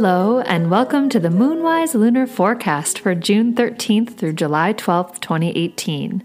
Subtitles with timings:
[0.00, 6.22] Hello, and welcome to the Moonwise Lunar Forecast for June 13th through July 12th, 2018.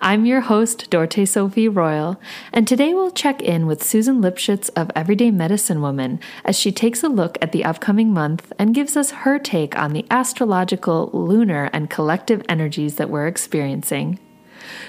[0.00, 2.20] I'm your host, Dorte Sophie Royal,
[2.52, 7.04] and today we'll check in with Susan Lipschitz of Everyday Medicine Woman as she takes
[7.04, 11.70] a look at the upcoming month and gives us her take on the astrological, lunar,
[11.72, 14.18] and collective energies that we're experiencing.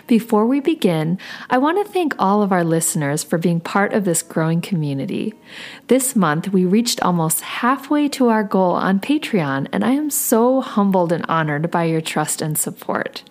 [0.08, 1.18] Before we begin,
[1.50, 5.34] I want to thank all of our listeners for being part of this growing community.
[5.88, 10.62] This month, we reached almost halfway to our goal on Patreon, and I am so
[10.62, 13.24] humbled and honored by your trust and support.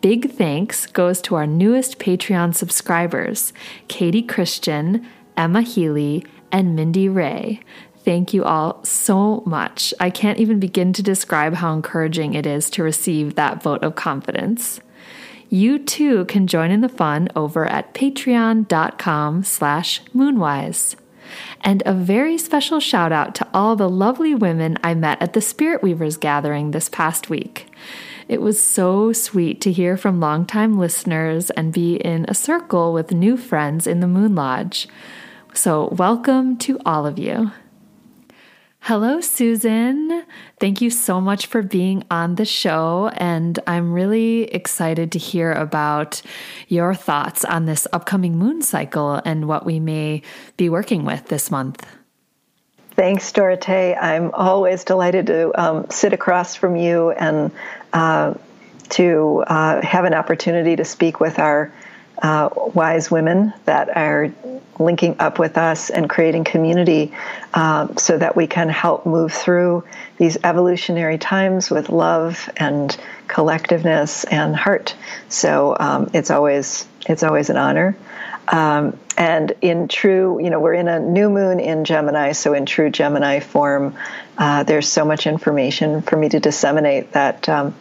[0.00, 3.52] Big thanks goes to our newest Patreon subscribers
[3.88, 7.60] Katie Christian, Emma Healy, and Mindy Ray.
[8.04, 9.94] Thank you all so much.
[10.00, 13.94] I can't even begin to describe how encouraging it is to receive that vote of
[13.94, 14.80] confidence
[15.52, 20.96] you too can join in the fun over at patreon.com slash moonwise.
[21.60, 25.40] And a very special shout out to all the lovely women I met at the
[25.40, 27.70] Spirit Weavers gathering this past week.
[28.28, 33.12] It was so sweet to hear from longtime listeners and be in a circle with
[33.12, 34.88] new friends in the Moon Lodge.
[35.52, 37.52] So, welcome to all of you.
[38.86, 40.24] Hello, Susan.
[40.58, 43.12] Thank you so much for being on the show.
[43.14, 46.20] And I'm really excited to hear about
[46.66, 50.22] your thoughts on this upcoming moon cycle and what we may
[50.56, 51.86] be working with this month.
[52.96, 53.94] Thanks, Dorothy.
[53.94, 57.52] I'm always delighted to um, sit across from you and
[57.92, 58.34] uh,
[58.88, 61.72] to uh, have an opportunity to speak with our
[62.22, 64.32] uh, wise women that are
[64.78, 67.12] linking up with us and creating community
[67.54, 69.84] uh, so that we can help move through
[70.18, 72.96] these evolutionary times with love and
[73.28, 74.94] collectiveness and heart.
[75.28, 77.96] So um, it's always it's always an honor.
[78.48, 82.66] Um, and in true, you know, we're in a new moon in Gemini, so in
[82.66, 83.94] true Gemini form,
[84.36, 87.74] uh, there's so much information for me to disseminate that um,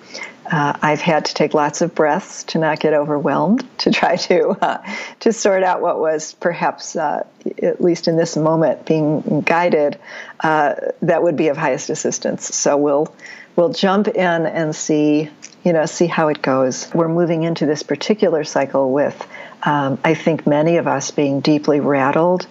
[0.51, 4.49] uh, I've had to take lots of breaths to not get overwhelmed, to try to
[4.49, 4.85] uh,
[5.21, 7.25] to sort out what was perhaps, uh,
[7.63, 9.97] at least in this moment, being guided
[10.41, 12.53] uh, that would be of highest assistance.
[12.53, 13.15] So we'll
[13.55, 15.29] we'll jump in and see
[15.63, 16.93] you know see how it goes.
[16.93, 19.25] We're moving into this particular cycle with,
[19.63, 22.45] um, I think, many of us being deeply rattled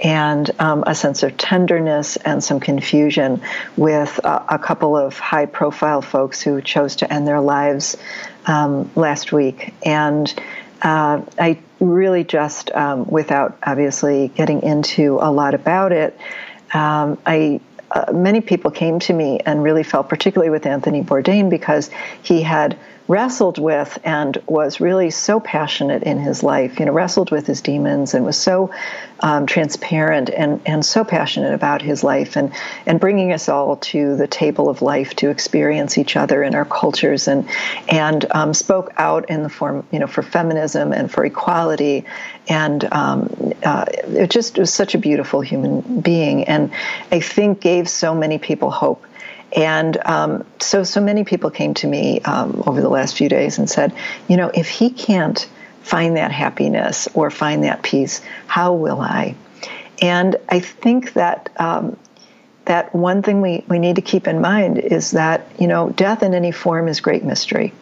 [0.00, 3.42] and um, a sense of tenderness and some confusion
[3.76, 7.96] with a, a couple of high profile folks who chose to end their lives
[8.46, 9.74] um, last week.
[9.84, 10.32] And
[10.82, 16.18] uh, I really just, um, without obviously getting into a lot about it,
[16.74, 21.48] um, I uh, many people came to me and really felt particularly with Anthony Bourdain
[21.48, 21.88] because
[22.22, 22.76] he had
[23.08, 27.60] wrestled with and was really so passionate in his life, you know, wrestled with his
[27.60, 28.70] demons and was so
[29.20, 32.52] um, transparent and, and so passionate about his life and,
[32.84, 36.64] and bringing us all to the table of life to experience each other in our
[36.64, 37.48] cultures and,
[37.88, 42.04] and um, spoke out in the form, you know, for feminism and for equality.
[42.48, 46.72] And um, uh, it just was such a beautiful human being and
[47.10, 49.05] I think gave so many people hope
[49.56, 53.58] and um, so, so many people came to me um, over the last few days
[53.58, 53.94] and said,
[54.28, 55.48] you know, if he can't
[55.82, 59.34] find that happiness or find that peace, how will I?
[60.02, 61.96] And I think that um,
[62.66, 66.22] that one thing we, we need to keep in mind is that, you know, death
[66.22, 67.72] in any form is great mystery.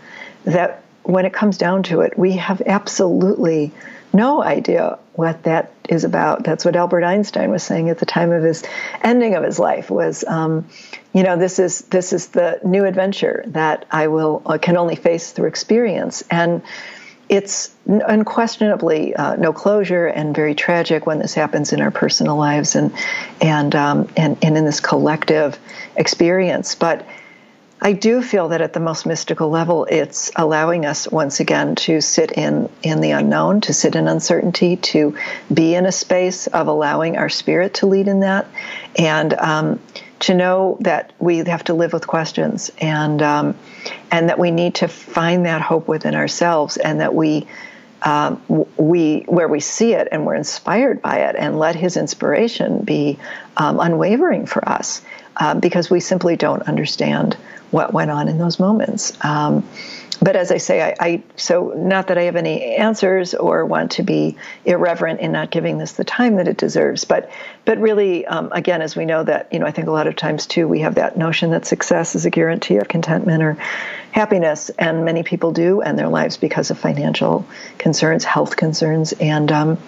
[0.44, 3.72] That when it comes down to it, we have absolutely
[4.12, 6.44] no idea what that is about.
[6.44, 8.62] That's what Albert Einstein was saying at the time of his
[9.02, 10.66] ending of his life was, um,
[11.14, 14.96] you know, this is this is the new adventure that I will uh, can only
[14.96, 16.60] face through experience, and
[17.28, 22.74] it's unquestionably uh, no closure and very tragic when this happens in our personal lives
[22.74, 22.92] and
[23.40, 25.56] and um, and and in this collective
[25.96, 27.06] experience, but
[27.80, 32.00] I do feel that at the most mystical level, it's allowing us once again to
[32.00, 35.16] sit in in the unknown, to sit in uncertainty, to
[35.52, 38.46] be in a space of allowing our spirit to lead in that,
[38.96, 39.80] and um,
[40.26, 43.54] to know that we have to live with questions, and um,
[44.10, 47.46] and that we need to find that hope within ourselves, and that we.
[48.06, 48.42] Um,
[48.76, 53.18] we where we see it and we're inspired by it, and let His inspiration be
[53.56, 55.00] um, unwavering for us,
[55.38, 57.38] uh, because we simply don't understand
[57.70, 59.16] what went on in those moments.
[60.16, 63.92] But as I say, I, I, so not that I have any answers or want
[63.92, 67.30] to be irreverent in not giving this the time that it deserves, but
[67.64, 70.16] but really, um, again, as we know that you know, I think a lot of
[70.16, 73.56] times too we have that notion that success is a guarantee of contentment or
[74.12, 77.46] happiness, and many people do end their lives because of financial
[77.78, 79.78] concerns, health concerns, and um,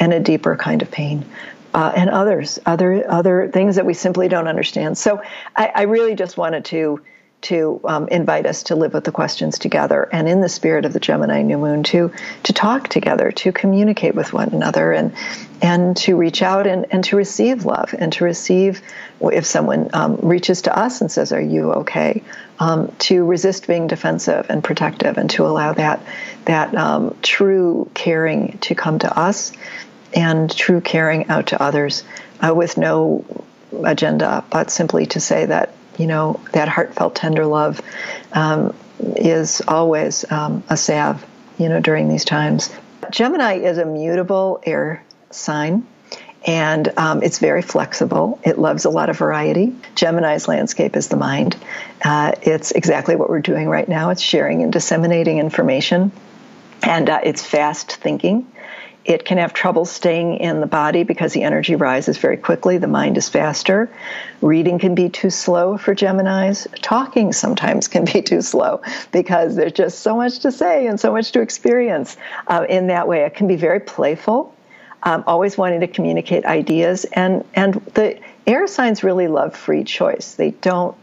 [0.00, 1.24] and a deeper kind of pain.
[1.76, 4.96] uh, and others, other other things that we simply don't understand.
[4.96, 5.22] So
[5.54, 7.02] I, I really just wanted to
[7.42, 10.92] to um, invite us to live with the questions together and in the spirit of
[10.92, 12.12] the Gemini new moon to
[12.44, 15.12] to talk together, to communicate with one another and
[15.62, 18.82] and to reach out and, and to receive love and to receive
[19.20, 22.22] if someone um, reaches to us and says, Are you okay?
[22.58, 26.00] Um, to resist being defensive and protective and to allow that
[26.46, 29.52] that um, true caring to come to us
[30.14, 32.02] and true caring out to others
[32.40, 33.24] uh, with no
[33.84, 37.80] agenda, but simply to say that you know, that heartfelt, tender love
[38.32, 41.24] um, is always um, a salve,
[41.58, 42.70] you know, during these times.
[43.10, 45.86] Gemini is a mutable air sign.
[46.46, 48.38] And um, it's very flexible.
[48.44, 49.74] It loves a lot of variety.
[49.96, 51.56] Gemini's landscape is the mind.
[52.04, 54.10] Uh, it's exactly what we're doing right now.
[54.10, 56.12] It's sharing and disseminating information,
[56.84, 58.46] and uh, it's fast thinking.
[59.06, 62.76] It can have trouble staying in the body because the energy rises very quickly.
[62.76, 63.88] The mind is faster.
[64.42, 66.66] Reading can be too slow for Geminis.
[66.82, 68.82] Talking sometimes can be too slow
[69.12, 72.16] because there's just so much to say and so much to experience
[72.48, 73.22] uh, in that way.
[73.22, 74.52] It can be very playful,
[75.04, 77.04] um, always wanting to communicate ideas.
[77.12, 80.34] And, and the air signs really love free choice.
[80.34, 80.96] They don't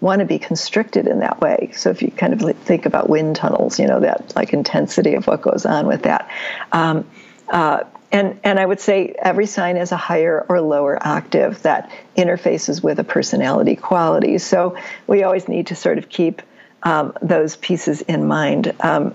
[0.00, 1.72] want to be constricted in that way.
[1.74, 5.26] So if you kind of think about wind tunnels, you know, that like intensity of
[5.26, 6.30] what goes on with that.
[6.72, 7.04] Um,
[7.50, 11.90] uh, and, and I would say every sign is a higher or lower octave that
[12.16, 14.38] interfaces with a personality quality.
[14.38, 14.76] So
[15.06, 16.42] we always need to sort of keep
[16.82, 18.74] um, those pieces in mind.
[18.80, 19.14] Um,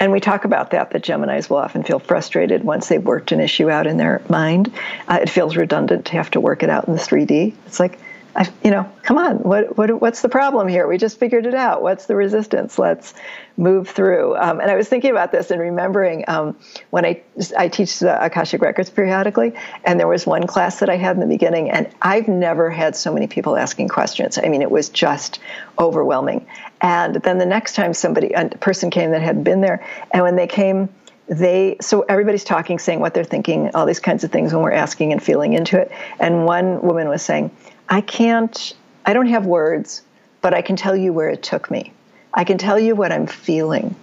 [0.00, 3.40] and we talk about that, that Geminis will often feel frustrated once they've worked an
[3.40, 4.72] issue out in their mind.
[5.08, 7.54] Uh, it feels redundant to have to work it out in the 3D.
[7.66, 7.98] It's like,
[8.36, 10.88] I, you know, come on, what, what, what's the problem here?
[10.88, 11.82] We just figured it out.
[11.82, 12.78] What's the resistance?
[12.80, 13.14] Let's
[13.56, 14.36] move through.
[14.36, 16.56] Um, and I was thinking about this and remembering um,
[16.90, 17.22] when I,
[17.56, 19.54] I teach the Akashic Records periodically,
[19.84, 22.96] and there was one class that I had in the beginning, and I've never had
[22.96, 24.36] so many people asking questions.
[24.36, 25.38] I mean, it was just
[25.78, 26.46] overwhelming.
[26.80, 30.34] And then the next time somebody, a person came that had been there, and when
[30.34, 30.88] they came,
[31.26, 34.72] they so everybody's talking saying what they're thinking all these kinds of things when we're
[34.72, 35.90] asking and feeling into it
[36.20, 37.50] and one woman was saying
[37.88, 40.02] I can't, I don't have words,
[40.40, 41.92] but I can tell you where it took me.
[42.32, 43.94] I can tell you what I'm feeling.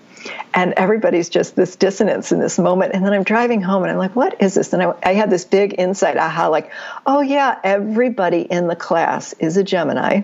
[0.53, 2.93] And everybody's just this dissonance in this moment.
[2.93, 4.71] And then I'm driving home and I'm like, what is this?
[4.73, 6.71] And I, I had this big insight aha, like,
[7.05, 10.21] oh, yeah, everybody in the class is a Gemini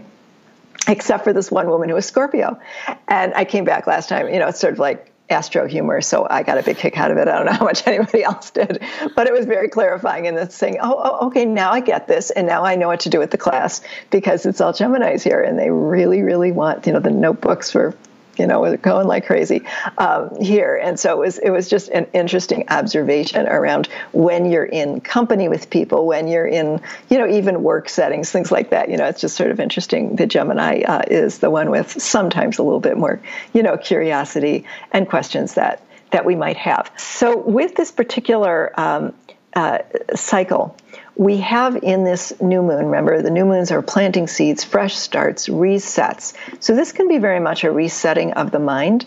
[0.88, 2.59] except for this one woman who was Scorpio.
[3.07, 6.27] And I came back last time, you know, it's sort of like astro humor, so
[6.29, 7.27] I got a big kick out of it.
[7.27, 8.81] I don't know how much anybody else did,
[9.15, 12.31] but it was very clarifying in the saying, oh, oh, okay, now I get this,
[12.31, 15.41] and now I know what to do with the class because it's all Gemini's here,
[15.41, 17.95] and they really, really want, you know, the notebooks for
[18.37, 19.63] you know, going like crazy
[19.97, 20.75] um, here.
[20.75, 25.47] And so it was it was just an interesting observation around when you're in company
[25.47, 28.89] with people, when you're in you know even work settings, things like that.
[28.89, 30.15] You know, it's just sort of interesting.
[30.15, 33.19] The Gemini uh, is the one with sometimes a little bit more
[33.53, 36.91] you know curiosity and questions that that we might have.
[36.97, 39.13] So with this particular um,
[39.53, 39.79] uh,
[40.15, 40.77] cycle
[41.17, 45.47] we have in this new moon, remember, the new moons are planting seeds, fresh starts,
[45.47, 46.33] resets.
[46.59, 49.06] So this can be very much a resetting of the mind.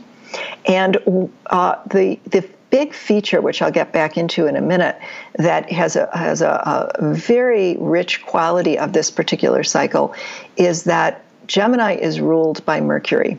[0.66, 4.98] And uh, the, the big feature, which I'll get back into in a minute,
[5.36, 10.14] that has a, has a, a very rich quality of this particular cycle
[10.56, 13.38] is that Gemini is ruled by Mercury.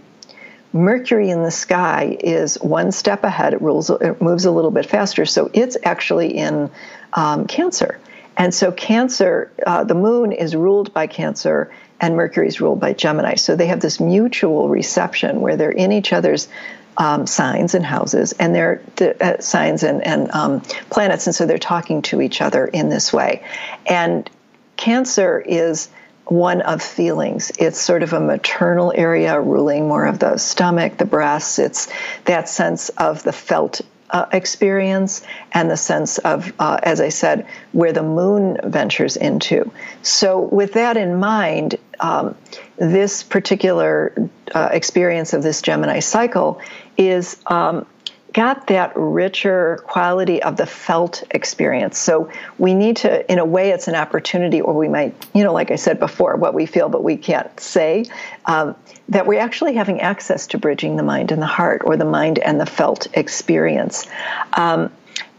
[0.73, 3.53] Mercury in the sky is one step ahead.
[3.53, 6.69] It, rules, it moves a little bit faster, so it's actually in
[7.13, 7.99] um, Cancer.
[8.41, 12.93] And so, Cancer, uh, the moon is ruled by Cancer and Mercury is ruled by
[12.93, 13.35] Gemini.
[13.35, 16.47] So, they have this mutual reception where they're in each other's
[16.97, 21.59] um, signs and houses, and they're uh, signs and, and um, planets, and so they're
[21.59, 23.43] talking to each other in this way.
[23.85, 24.27] And
[24.75, 25.89] Cancer is
[26.25, 27.51] one of feelings.
[27.59, 31.59] It's sort of a maternal area ruling more of the stomach, the breasts.
[31.59, 31.89] It's
[32.25, 33.81] that sense of the felt
[34.11, 39.71] uh, experience and the sense of, uh, as I said, where the moon ventures into.
[40.01, 42.35] So, with that in mind, um,
[42.77, 46.59] this particular uh, experience of this Gemini cycle
[46.97, 47.85] is um,
[48.33, 51.97] got that richer quality of the felt experience.
[51.97, 55.53] So we need to, in a way, it's an opportunity, or we might, you know,
[55.53, 58.05] like I said before, what we feel but we can't say.
[58.45, 58.75] Um,
[59.09, 62.39] that we're actually having access to bridging the mind and the heart, or the mind
[62.39, 64.07] and the felt experience.
[64.53, 64.91] Um,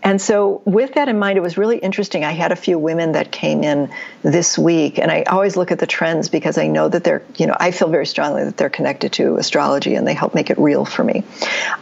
[0.03, 2.25] and so, with that in mind, it was really interesting.
[2.25, 3.93] I had a few women that came in
[4.23, 7.47] this week, and I always look at the trends because I know that they're, you
[7.47, 10.59] know, I feel very strongly that they're connected to astrology and they help make it
[10.59, 11.23] real for me.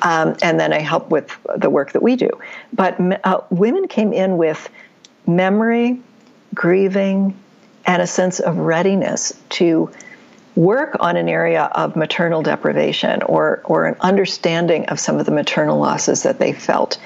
[0.03, 2.31] Um, and then I help with the work that we do.
[2.75, 4.69] But uh, women came in with
[5.27, 6.01] memory,
[6.55, 7.35] grieving,
[7.87, 9.91] and a sense of readiness to
[10.57, 15.33] work on an area of maternal deprivation or, or an understanding of some of the
[15.33, 16.99] maternal losses that they felt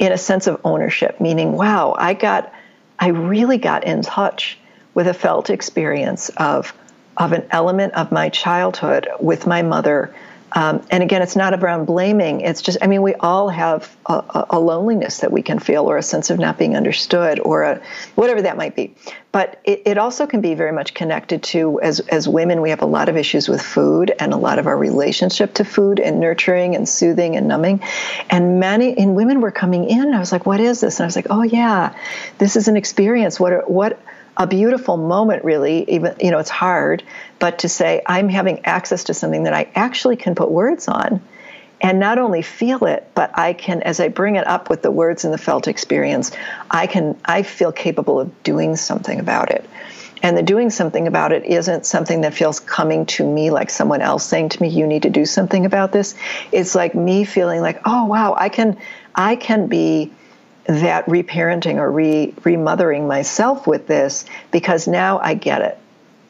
[0.00, 2.52] in a sense of ownership, meaning, wow, I got,
[2.98, 4.58] I really got in touch
[4.94, 6.72] with a felt experience of,
[7.18, 10.12] of an element of my childhood with my mother
[10.52, 12.40] um, and again, it's not around blaming.
[12.40, 15.96] It's just, I mean, we all have a, a, loneliness that we can feel, or
[15.96, 17.82] a sense of not being understood, or a,
[18.16, 18.94] whatever that might be.
[19.32, 22.82] But it, it, also can be very much connected to, as, as women, we have
[22.82, 26.18] a lot of issues with food and a lot of our relationship to food and
[26.18, 27.80] nurturing and soothing and numbing.
[28.28, 30.98] And many in women were coming in, I was like, what is this?
[30.98, 31.94] And I was like, oh, yeah,
[32.38, 33.38] this is an experience.
[33.38, 34.00] What, are, what,
[34.40, 37.02] a beautiful moment really even you know it's hard
[37.38, 41.20] but to say i'm having access to something that i actually can put words on
[41.82, 44.90] and not only feel it but i can as i bring it up with the
[44.90, 46.32] words and the felt experience
[46.70, 49.64] i can i feel capable of doing something about it.
[50.22, 54.02] And the doing something about it isn't something that feels coming to me like someone
[54.02, 56.14] else saying to me you need to do something about this.
[56.52, 58.76] It's like me feeling like oh wow i can
[59.14, 60.12] i can be
[60.66, 65.78] that reparenting or re remothering myself with this because now I get it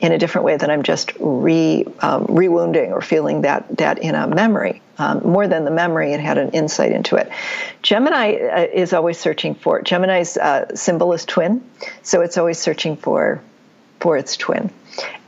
[0.01, 4.15] in a different way than I'm just re um, rewounding or feeling that that in
[4.15, 4.83] a memory.
[4.99, 7.31] Um, more than the memory, it had an insight into it.
[7.83, 11.65] Gemini uh, is always searching for Gemini's uh, symbol is twin,
[12.03, 13.41] so it's always searching for
[14.01, 14.71] for its twin.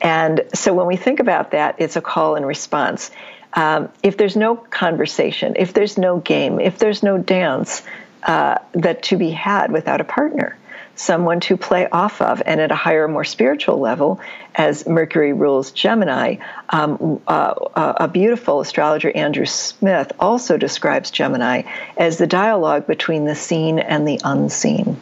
[0.00, 3.11] And so when we think about that, it's a call and response.
[3.54, 7.82] Um, if there's no conversation, if there's no game, if there's no dance,
[8.25, 10.57] uh, that to be had without a partner,
[10.95, 14.21] someone to play off of, and at a higher, more spiritual level,
[14.55, 16.37] as Mercury rules Gemini.
[16.69, 21.63] Um, uh, a beautiful astrologer, Andrew Smith, also describes Gemini
[21.97, 24.99] as the dialogue between the seen and the unseen.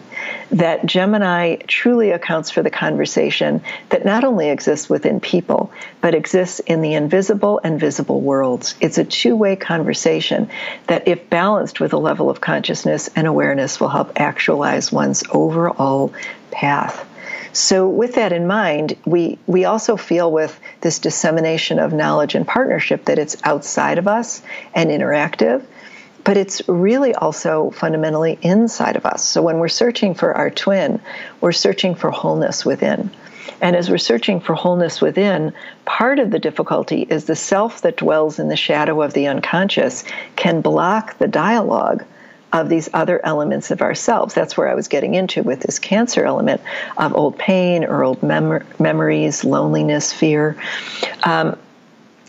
[0.52, 6.60] That Gemini truly accounts for the conversation that not only exists within people, but exists
[6.60, 8.74] in the invisible and visible worlds.
[8.80, 10.50] It's a two way conversation
[10.86, 15.79] that, if balanced with a level of consciousness and awareness, will help actualize one's overall
[16.50, 17.06] path.
[17.52, 22.46] So, with that in mind, we, we also feel with this dissemination of knowledge and
[22.46, 25.64] partnership that it's outside of us and interactive,
[26.22, 29.24] but it's really also fundamentally inside of us.
[29.24, 31.00] So, when we're searching for our twin,
[31.40, 33.10] we're searching for wholeness within.
[33.60, 35.52] And as we're searching for wholeness within,
[35.84, 40.04] part of the difficulty is the self that dwells in the shadow of the unconscious
[40.36, 42.04] can block the dialogue
[42.52, 44.34] of these other elements of ourselves.
[44.34, 46.60] That's where I was getting into with this cancer element
[46.96, 50.56] of old pain or old mem- memories, loneliness, fear.
[51.24, 51.56] Um,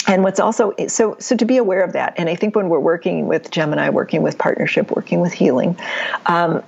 [0.08, 2.80] and what's also so so to be aware of that and i think when we're
[2.80, 5.78] working with gemini working with partnership working with healing
[6.26, 6.64] um,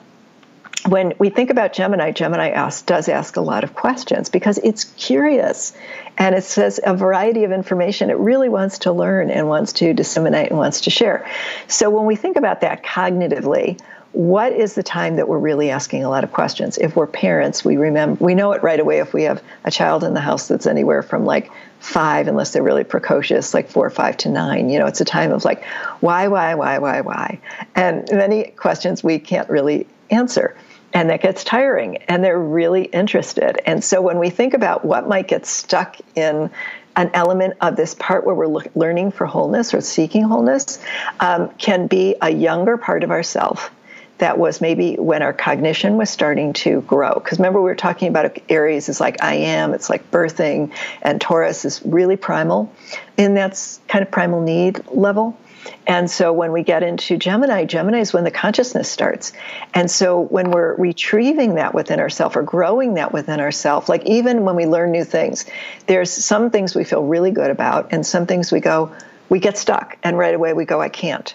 [0.88, 4.84] when we think about Gemini, Gemini asks, does ask a lot of questions because it's
[4.84, 5.74] curious
[6.18, 8.10] and it says a variety of information.
[8.10, 11.30] It really wants to learn and wants to disseminate and wants to share.
[11.68, 13.80] So when we think about that cognitively,
[14.12, 16.78] what is the time that we're really asking a lot of questions?
[16.78, 20.04] If we're parents, we remember we know it right away if we have a child
[20.04, 21.50] in the house that's anywhere from like
[21.80, 24.70] five, unless they're really precocious, like four, or five to nine.
[24.70, 25.64] You know, it's a time of like,
[26.02, 27.40] why, why, why, why, why?
[27.74, 30.56] And many questions we can't really answer
[30.94, 35.08] and that gets tiring and they're really interested and so when we think about what
[35.08, 36.50] might get stuck in
[36.96, 40.80] an element of this part where we're learning for wholeness or seeking wholeness
[41.20, 43.72] um, can be a younger part of ourself
[44.20, 47.14] that was maybe when our cognition was starting to grow.
[47.16, 50.72] Because remember, we were talking about Aries is like I am, it's like birthing,
[51.02, 52.74] and Taurus is really primal
[53.18, 55.38] in that kind of primal need level.
[55.86, 59.34] And so when we get into Gemini, Gemini is when the consciousness starts.
[59.74, 64.44] And so when we're retrieving that within ourselves or growing that within ourselves, like even
[64.44, 65.46] when we learn new things,
[65.88, 68.92] there's some things we feel really good about and some things we go,
[69.30, 71.34] we get stuck and right away we go, I can't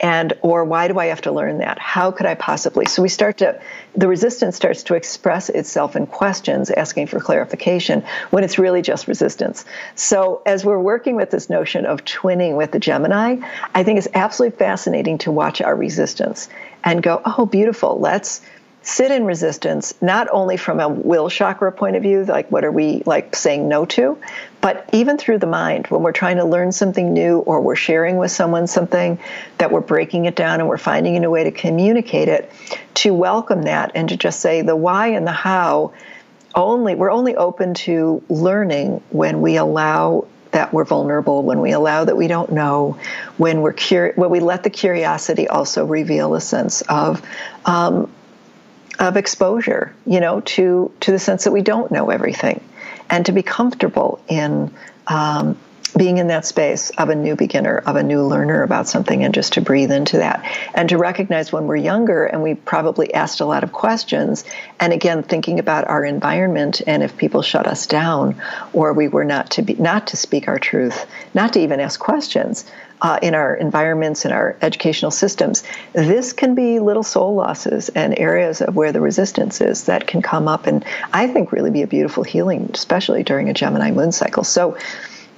[0.00, 1.78] and or why do i have to learn that?
[1.78, 2.86] How could i possibly?
[2.86, 3.60] So we start to
[3.96, 9.08] the resistance starts to express itself in questions asking for clarification when it's really just
[9.08, 9.64] resistance.
[9.94, 13.36] So as we're working with this notion of twinning with the gemini
[13.74, 16.48] i think it's absolutely fascinating to watch our resistance
[16.84, 17.98] and go oh beautiful.
[17.98, 18.40] Let's
[18.82, 22.72] sit in resistance, not only from a will chakra point of view, like what are
[22.72, 24.18] we like saying no to,
[24.60, 28.16] but even through the mind when we're trying to learn something new or we're sharing
[28.16, 29.18] with someone something
[29.58, 32.50] that we're breaking it down and we're finding a new way to communicate it,
[32.94, 35.92] to welcome that and to just say the why and the how
[36.54, 42.04] only we're only open to learning when we allow that we're vulnerable, when we allow
[42.04, 42.98] that we don't know,
[43.36, 47.22] when we're cur- when we let the curiosity also reveal a sense of
[47.64, 48.10] um,
[48.98, 52.60] of exposure, you know, to to the sense that we don't know everything,
[53.10, 54.70] and to be comfortable in
[55.06, 55.58] um,
[55.98, 59.34] being in that space of a new beginner, of a new learner about something, and
[59.34, 60.44] just to breathe into that.
[60.74, 64.44] And to recognize when we're younger and we probably asked a lot of questions,
[64.80, 68.40] and again, thinking about our environment and if people shut us down
[68.72, 71.98] or we were not to be not to speak our truth, not to even ask
[72.00, 72.64] questions.
[73.00, 75.62] Uh, in our environments, in our educational systems,
[75.92, 80.20] this can be little soul losses and areas of where the resistance is that can
[80.20, 84.10] come up and I think really be a beautiful healing, especially during a Gemini moon
[84.10, 84.42] cycle.
[84.42, 84.76] So,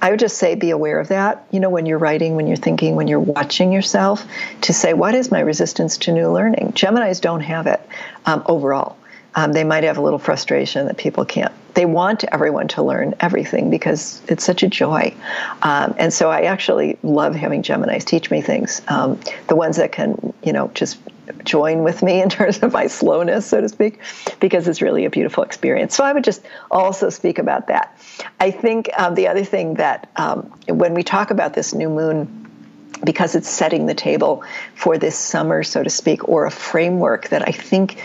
[0.01, 2.57] I would just say be aware of that, you know, when you're writing, when you're
[2.57, 4.25] thinking, when you're watching yourself,
[4.61, 6.73] to say, what is my resistance to new learning?
[6.73, 7.81] Geminis don't have it
[8.25, 8.97] um, overall.
[9.35, 11.53] Um, they might have a little frustration that people can't.
[11.73, 15.13] They want everyone to learn everything because it's such a joy.
[15.61, 18.81] Um, and so I actually love having Geminis teach me things.
[18.89, 20.97] Um, the ones that can, you know, just
[21.43, 23.99] join with me in terms of my slowness, so to speak,
[24.39, 25.95] because it's really a beautiful experience.
[25.95, 27.97] So I would just also speak about that.
[28.39, 32.37] I think um, the other thing that um, when we talk about this new moon,
[33.03, 34.43] because it's setting the table
[34.75, 38.01] for this summer, so to speak, or a framework that I think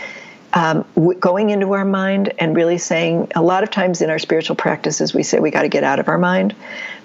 [0.53, 0.85] um,
[1.19, 5.13] going into our mind and really saying a lot of times in our spiritual practices
[5.13, 6.55] we say we got to get out of our mind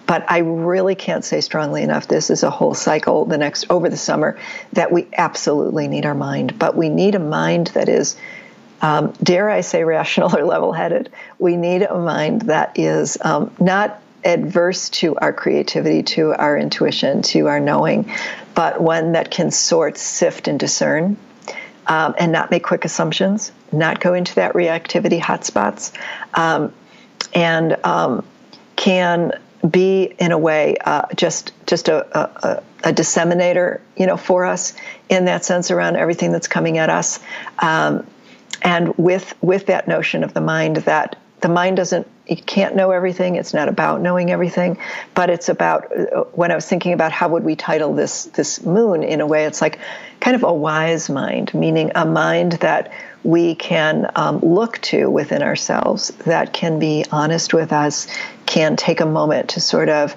[0.06, 3.88] but I really can't say strongly enough this is a whole cycle the next over
[3.88, 4.38] the summer
[4.72, 6.58] that we absolutely need our mind.
[6.58, 8.16] But we need a mind that is,
[8.80, 11.10] um, dare I say, rational or level headed.
[11.38, 17.22] We need a mind that is um, not adverse to our creativity, to our intuition,
[17.22, 18.12] to our knowing,
[18.54, 21.16] but one that can sort, sift, and discern.
[21.84, 25.90] Um, and not make quick assumptions, not go into that reactivity hotspots,
[26.32, 26.72] um,
[27.34, 28.24] and um,
[28.76, 29.32] can
[29.68, 34.74] be in a way uh, just just a, a, a, disseminator, you know, for us
[35.08, 37.20] in that sense around everything that's coming at us,
[37.60, 38.06] um,
[38.62, 42.92] and with with that notion of the mind that the mind doesn't you can't know
[42.92, 43.34] everything.
[43.34, 44.78] It's not about knowing everything
[45.14, 48.64] but it's about uh, when i was thinking about how would we title this this
[48.64, 49.78] moon in a way it's like
[50.20, 52.92] kind of a wise mind meaning a mind that
[53.24, 58.06] we can um, look to within ourselves that can be honest with us
[58.46, 60.16] can take a moment to sort of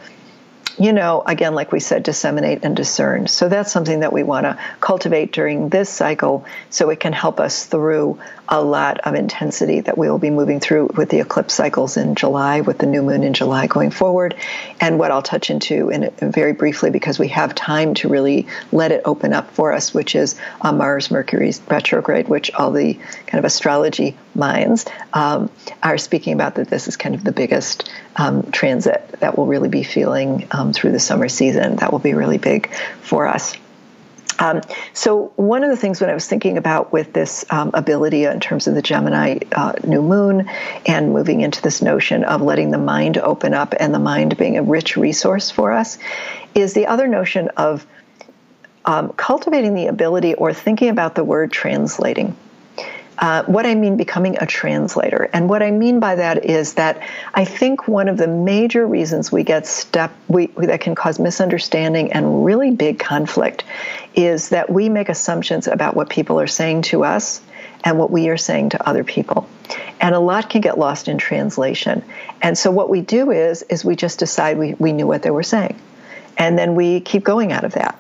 [0.77, 3.27] you know, again, like we said, disseminate and discern.
[3.27, 7.39] So that's something that we want to cultivate during this cycle so it can help
[7.39, 11.53] us through a lot of intensity that we will be moving through with the eclipse
[11.53, 14.35] cycles in July, with the new moon in July going forward.
[14.79, 18.91] And what I'll touch into in very briefly because we have time to really let
[18.91, 23.39] it open up for us, which is uh, Mars Mercury retrograde, which all the kind
[23.39, 25.49] of astrology minds um,
[25.81, 29.69] are speaking about that this is kind of the biggest um, transit that we'll really
[29.69, 31.78] be feeling um, through the summer season.
[31.78, 33.56] That will be really big for us.
[34.38, 34.62] Um,
[34.93, 38.39] so one of the things when I was thinking about with this um, ability in
[38.39, 40.49] terms of the Gemini uh, new moon
[40.86, 44.58] and moving into this notion of letting the mind open up and the mind being
[44.58, 45.97] a rich resource for us
[46.54, 47.86] is the other notion of
[48.84, 52.36] um, cultivating the ability or thinking about the word translating.
[53.17, 55.30] Uh, what I mean becoming a translator.
[55.32, 57.01] And what I mean by that is that
[57.34, 62.12] I think one of the major reasons we get step we, that can cause misunderstanding
[62.12, 63.63] and really big conflict
[64.15, 67.41] is that we make assumptions about what people are saying to us
[67.86, 69.47] and what we are saying to other people.
[70.01, 72.04] And a lot can get lost in translation.
[72.41, 75.32] And so what we do is is we just decide we, we knew what they
[75.32, 75.80] were saying.
[76.38, 77.97] And then we keep going out of that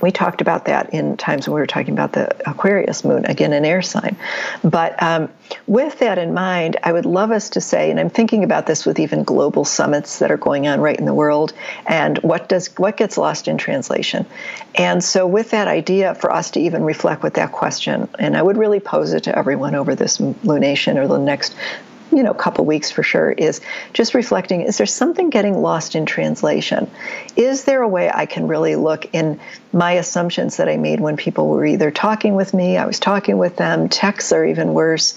[0.00, 3.52] we talked about that in times when we were talking about the Aquarius moon, again,
[3.52, 4.16] an air sign.
[4.62, 5.28] But um,
[5.66, 8.86] with that in mind, I would love us to say, and I'm thinking about this
[8.86, 11.52] with even global summits that are going on right in the world,
[11.86, 14.26] and what does what gets lost in translation.
[14.74, 18.42] And so, with that idea, for us to even reflect with that question, and I
[18.42, 21.54] would really pose it to everyone over this lunation or the next
[22.12, 23.60] you know couple weeks for sure is
[23.92, 26.90] just reflecting is there something getting lost in translation?
[27.36, 29.40] Is there a way i can really look in
[29.72, 33.38] my assumptions that i made when people were either talking with me i was talking
[33.38, 35.14] with them texts are even worse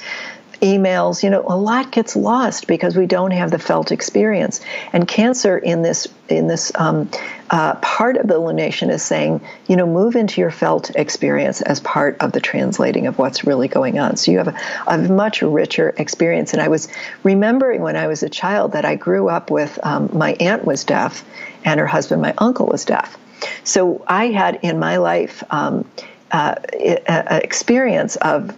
[0.61, 4.61] emails, you know, a lot gets lost because we don't have the felt experience.
[4.93, 7.09] And cancer in this in this um,
[7.49, 11.79] uh, part of the lunation is saying, you know, move into your felt experience as
[11.81, 14.15] part of the translating of what's really going on.
[14.15, 16.53] So you have a, a much richer experience.
[16.53, 16.87] And I was
[17.23, 20.83] remembering when I was a child that I grew up with um, my aunt was
[20.85, 21.25] deaf,
[21.65, 23.17] and her husband, my uncle, was deaf.
[23.63, 25.85] So I had in my life um,
[26.31, 28.55] uh, experience of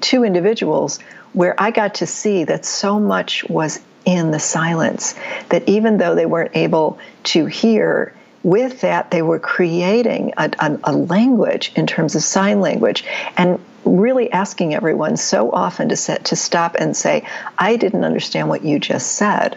[0.00, 1.00] two individuals
[1.32, 5.14] where I got to see that so much was in the silence,
[5.50, 10.78] that even though they weren't able to hear, with that, they were creating a, a,
[10.84, 13.04] a, language in terms of sign language.
[13.36, 17.24] And really asking everyone so often to set, to stop and say,
[17.58, 19.56] "I didn't understand what you just said."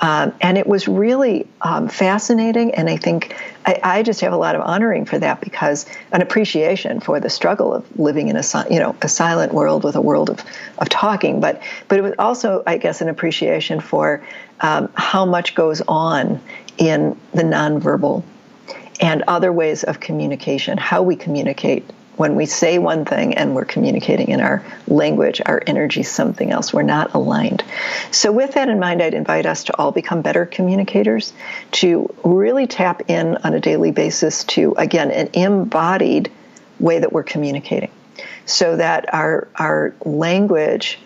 [0.00, 3.36] Um, and it was really um, fascinating, and I think
[3.68, 7.28] I, I, just have a lot of honoring for that because an appreciation for the
[7.28, 10.42] struggle of living in a you know a silent world with a world of,
[10.78, 14.24] of talking, but but it was also I guess an appreciation for
[14.62, 16.40] um, how much goes on
[16.78, 18.22] in the nonverbal
[19.00, 21.84] and other ways of communication, how we communicate
[22.18, 26.74] when we say one thing and we're communicating in our language, our energy something else.
[26.74, 27.64] We're not aligned.
[28.10, 31.32] So, with that in mind, I'd invite us to all become better communicators,
[31.72, 36.30] to really tap in on a daily basis to, again, an embodied
[36.80, 37.90] way that we're communicating
[38.46, 40.98] so that our, our language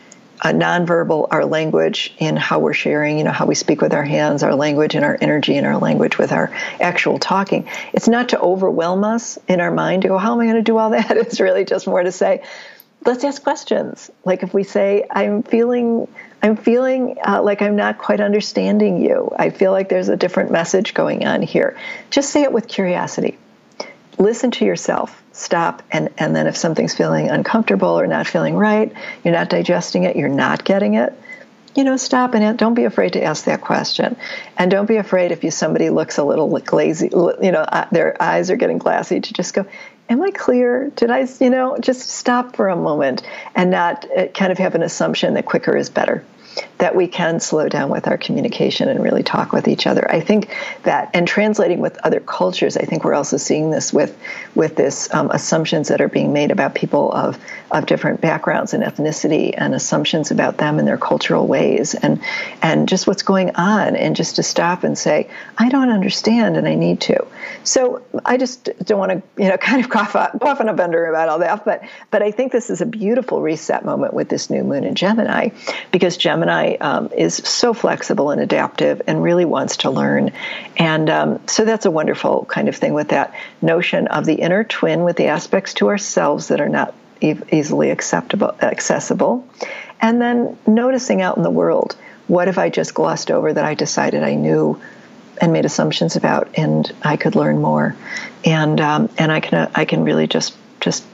[0.42, 4.02] uh, nonverbal, our language in how we're sharing, you know, how we speak with our
[4.02, 7.68] hands, our language and our energy and our language with our actual talking.
[7.92, 10.62] It's not to overwhelm us in our mind to go, how am I going to
[10.62, 11.16] do all that?
[11.22, 12.42] It's really just more to say,
[13.06, 14.10] let's ask questions.
[14.24, 16.08] Like if we say, I'm feeling,
[16.42, 19.30] I'm feeling uh, like I'm not quite understanding you.
[19.38, 21.78] I feel like there's a different message going on here.
[22.10, 23.38] Just say it with curiosity.
[24.18, 25.22] Listen to yourself.
[25.32, 28.92] Stop and and then if something's feeling uncomfortable or not feeling right
[29.24, 31.18] you're not digesting it you're not getting it
[31.74, 34.16] you know stop and don't be afraid to ask that question.
[34.58, 38.20] And don't be afraid if you somebody looks a little lazy you know uh, their
[38.22, 39.66] eyes are getting glassy to just go
[40.10, 40.90] am i clear?
[40.96, 43.22] Did i you know just stop for a moment
[43.54, 46.24] and not uh, kind of have an assumption that quicker is better
[46.78, 50.04] that we can slow down with our communication and really talk with each other.
[50.10, 54.18] I think that, and translating with other cultures, I think we're also seeing this with
[54.54, 57.38] with this um, assumptions that are being made about people of
[57.70, 62.20] of different backgrounds and ethnicity, and assumptions about them and their cultural ways, and
[62.62, 66.66] and just what's going on, and just to stop and say, I don't understand, and
[66.66, 67.26] I need to.
[67.64, 71.06] So I just don't want to, you know, kind of cough, cough on a bender
[71.06, 74.50] about all that, but but I think this is a beautiful reset moment with this
[74.50, 75.50] new moon in Gemini,
[75.92, 80.32] because Gemini um, is so flexible and adaptive and really wants to learn.
[80.76, 84.64] And um, so that's a wonderful kind of thing with that notion of the inner
[84.64, 89.46] twin with the aspects to ourselves that are not e- easily acceptable, accessible.
[90.00, 93.74] And then noticing out in the world, what have I just glossed over that I
[93.74, 94.80] decided I knew
[95.40, 97.96] and made assumptions about, and I could learn more,
[98.44, 101.04] and um, and I can uh, I can really just just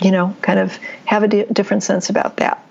[0.00, 2.64] you know kind of have a di- different sense about that.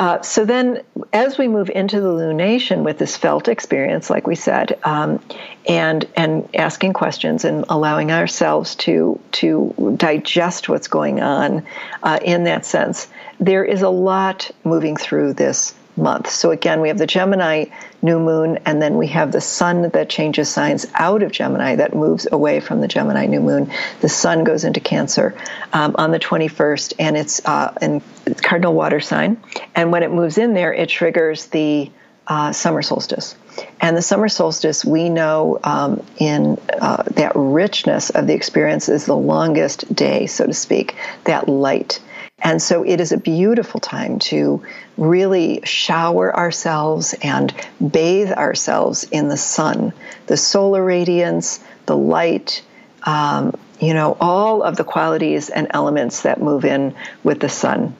[0.00, 0.82] Uh, so then,
[1.12, 5.22] as we move into the lunation with this felt experience, like we said, um,
[5.68, 11.66] and and asking questions and allowing ourselves to to digest what's going on
[12.02, 13.08] uh, in that sense,
[13.40, 16.30] there is a lot moving through this month.
[16.30, 17.66] So again, we have the Gemini
[18.02, 21.94] new moon, and then we have the sun that changes signs out of Gemini, that
[21.94, 23.70] moves away from the Gemini new moon.
[24.00, 25.34] The sun goes into Cancer
[25.72, 28.02] um, on the 21st, and it's uh, in
[28.42, 29.42] cardinal water sign.
[29.74, 31.90] And when it moves in there, it triggers the
[32.26, 33.34] uh, summer solstice.
[33.80, 39.04] And the summer solstice, we know um, in uh, that richness of the experience is
[39.04, 42.00] the longest day, so to speak, that light.
[42.42, 44.64] And so it is a beautiful time to
[45.00, 47.52] really shower ourselves and
[47.90, 49.92] bathe ourselves in the sun,
[50.26, 52.62] the solar radiance, the light,
[53.04, 57.96] um, you know, all of the qualities and elements that move in with the sun.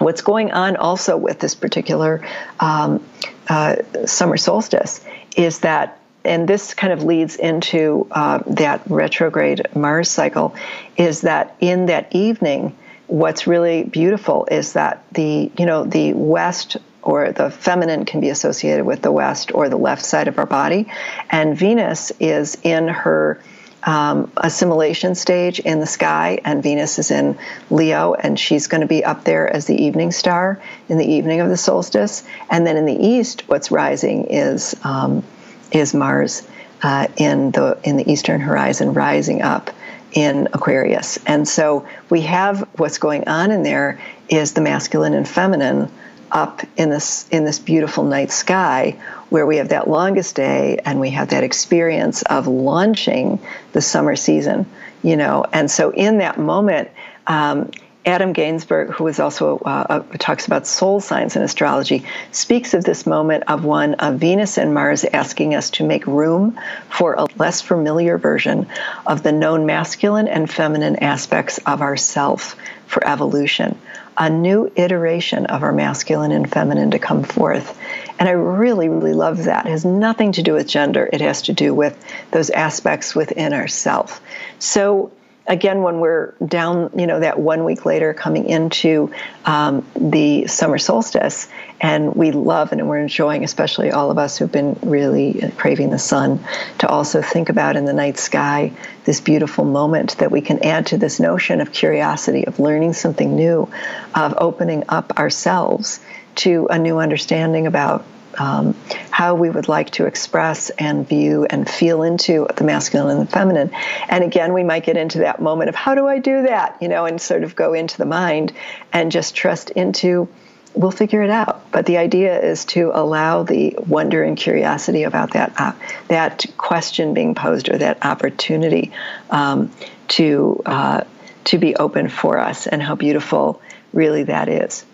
[0.00, 2.26] What's going on also with this particular
[2.58, 3.02] um,
[3.48, 5.02] uh, summer solstice
[5.36, 10.56] is that and this kind of leads into uh, that retrograde Mars cycle,
[10.96, 12.76] is that in that evening,
[13.06, 18.30] what's really beautiful is that the you know the west or the feminine can be
[18.30, 20.90] associated with the west or the left side of our body.
[21.30, 23.40] And venus is in her
[23.84, 27.38] um, assimilation stage in the sky and venus is in
[27.70, 31.40] leo and she's going to be up there as the evening star in the evening
[31.40, 32.24] of the solstice.
[32.50, 35.22] And then in the east what's rising is um,
[35.70, 36.46] is mars
[36.82, 39.70] uh, in the in the eastern horizon rising up
[40.12, 41.18] in Aquarius.
[41.26, 45.90] And so we have what's going on in there is the masculine and feminine
[46.32, 50.98] up in this in this beautiful night sky where we have that longest day and
[50.98, 53.38] we have that experience of launching
[53.72, 54.66] the summer season
[55.02, 56.90] you know and so in that moment
[57.28, 57.70] um,
[58.06, 62.84] Adam Gainsburg, who is also uh, uh, talks about soul signs in astrology, speaks of
[62.84, 66.56] this moment of one of Venus and Mars asking us to make room
[66.88, 68.68] for a less familiar version
[69.08, 72.54] of the known masculine and feminine aspects of ourself
[72.86, 73.76] for evolution,
[74.16, 77.76] a new iteration of our masculine and feminine to come forth.
[78.20, 79.66] And I really, really love that.
[79.66, 81.10] It has nothing to do with gender.
[81.12, 84.20] It has to do with those aspects within ourself.
[84.60, 85.10] So
[85.46, 89.12] again, when we're down, you know, that one week later coming into
[89.44, 91.48] um, the summer solstice,
[91.80, 95.98] and we love and we're enjoying, especially all of us who've been really craving the
[95.98, 96.40] sun,
[96.78, 98.72] to also think about in the night sky
[99.04, 103.36] this beautiful moment that we can add to this notion of curiosity, of learning something
[103.36, 103.68] new,
[104.14, 106.00] of opening up ourselves
[106.36, 108.04] to a new understanding about
[108.38, 108.76] um,
[109.10, 113.30] how we would like to express and view and feel into the masculine and the
[113.30, 113.70] feminine.
[114.08, 116.88] And again, we might get into that moment of how do I do that, you
[116.88, 118.52] know, and sort of go into the mind
[118.92, 120.28] and just trust into
[120.76, 121.70] we'll figure it out.
[121.72, 125.72] But the idea is to allow the wonder and curiosity about that uh,
[126.08, 128.92] that question being posed or that opportunity
[129.30, 129.72] um,
[130.08, 131.04] to uh,
[131.44, 133.60] to be open for us, and how beautiful
[133.92, 134.84] really that is.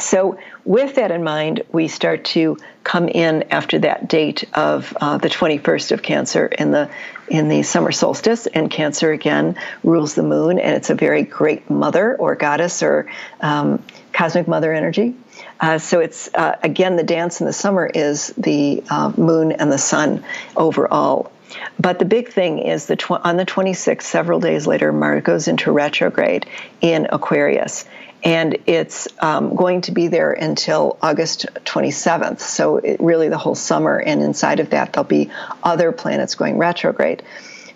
[0.00, 5.18] So, with that in mind, we start to come in after that date of uh,
[5.18, 6.90] the 21st of Cancer in the
[7.28, 11.70] in the summer solstice, and Cancer again rules the moon, and it's a very great
[11.70, 15.14] mother or goddess or um, cosmic mother energy.
[15.60, 19.70] Uh, so it's uh, again the dance in the summer is the uh, moon and
[19.70, 20.24] the sun
[20.56, 21.30] overall.
[21.78, 25.46] But the big thing is that tw- on the 26th, several days later, Mars goes
[25.46, 26.46] into retrograde
[26.80, 27.84] in Aquarius
[28.24, 32.40] and it's um, going to be there until August 27th.
[32.40, 35.30] So, it, really, the whole summer, and inside of that, there'll be
[35.62, 37.22] other planets going retrograde.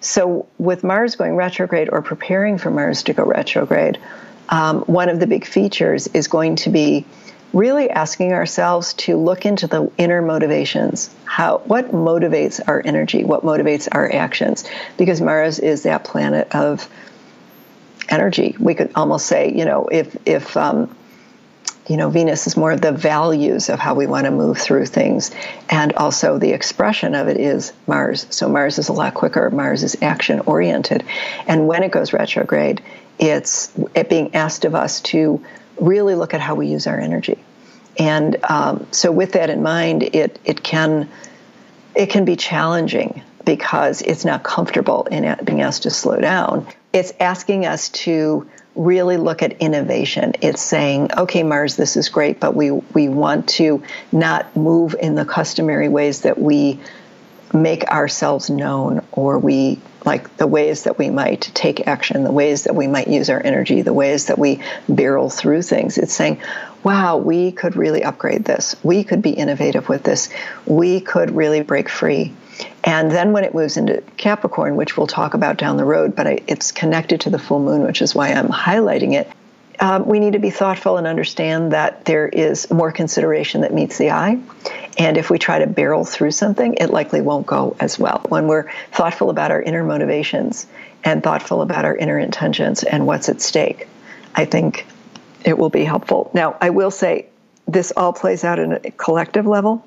[0.00, 3.98] So, with Mars going retrograde or preparing for Mars to go retrograde,
[4.48, 7.04] um, one of the big features is going to be
[7.52, 13.42] really asking ourselves to look into the inner motivations how what motivates our energy what
[13.42, 14.64] motivates our actions
[14.98, 16.86] because mars is that planet of
[18.08, 18.56] energy.
[18.58, 20.94] We could almost say, you know, if if um,
[21.86, 25.30] you know Venus is more the values of how we want to move through things,
[25.68, 28.26] and also the expression of it is Mars.
[28.30, 29.50] So Mars is a lot quicker.
[29.50, 31.04] Mars is action oriented,
[31.46, 32.82] and when it goes retrograde,
[33.18, 35.44] it's it being asked of us to
[35.80, 37.38] really look at how we use our energy.
[37.98, 41.08] And um, so, with that in mind, it it can
[41.94, 47.12] it can be challenging because it's not comfortable in being asked to slow down it's
[47.20, 50.34] asking us to really look at innovation.
[50.40, 55.14] It's saying, okay, Mars, this is great, but we, we want to not move in
[55.14, 56.80] the customary ways that we
[57.52, 62.64] make ourselves known or we like the ways that we might take action, the ways
[62.64, 65.98] that we might use our energy, the ways that we barrel through things.
[65.98, 66.40] It's saying,
[66.84, 68.76] wow, we could really upgrade this.
[68.82, 70.28] We could be innovative with this.
[70.66, 72.32] We could really break free.
[72.84, 76.26] And then when it moves into Capricorn, which we'll talk about down the road, but
[76.46, 79.30] it's connected to the full moon, which is why I'm highlighting it.
[79.80, 83.96] Um, we need to be thoughtful and understand that there is more consideration that meets
[83.96, 84.40] the eye.
[84.98, 88.22] And if we try to barrel through something, it likely won't go as well.
[88.28, 90.66] When we're thoughtful about our inner motivations
[91.04, 93.86] and thoughtful about our inner intentions and what's at stake,
[94.34, 94.84] I think
[95.44, 96.30] it will be helpful.
[96.34, 97.26] Now, I will say
[97.68, 99.84] this all plays out in a collective level.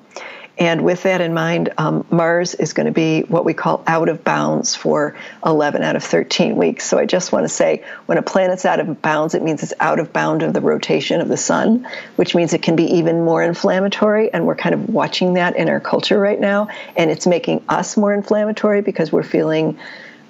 [0.58, 4.08] And with that in mind, um, Mars is going to be what we call out
[4.10, 6.84] of bounds for 11 out of 13 weeks.
[6.84, 9.72] So I just want to say when a planet's out of bounds, it means it's
[9.80, 13.24] out of bound of the rotation of the sun, which means it can be even
[13.24, 14.32] more inflammatory.
[14.32, 16.68] And we're kind of watching that in our culture right now.
[16.96, 19.78] And it's making us more inflammatory because we're feeling.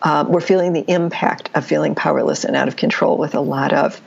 [0.04, 3.72] Uh, we're feeling the impact of feeling powerless and out of control with a lot
[3.72, 4.00] of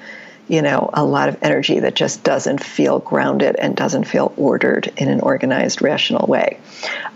[0.47, 4.91] you know, a lot of energy that just doesn't feel grounded and doesn't feel ordered
[4.97, 6.59] in an organized, rational way.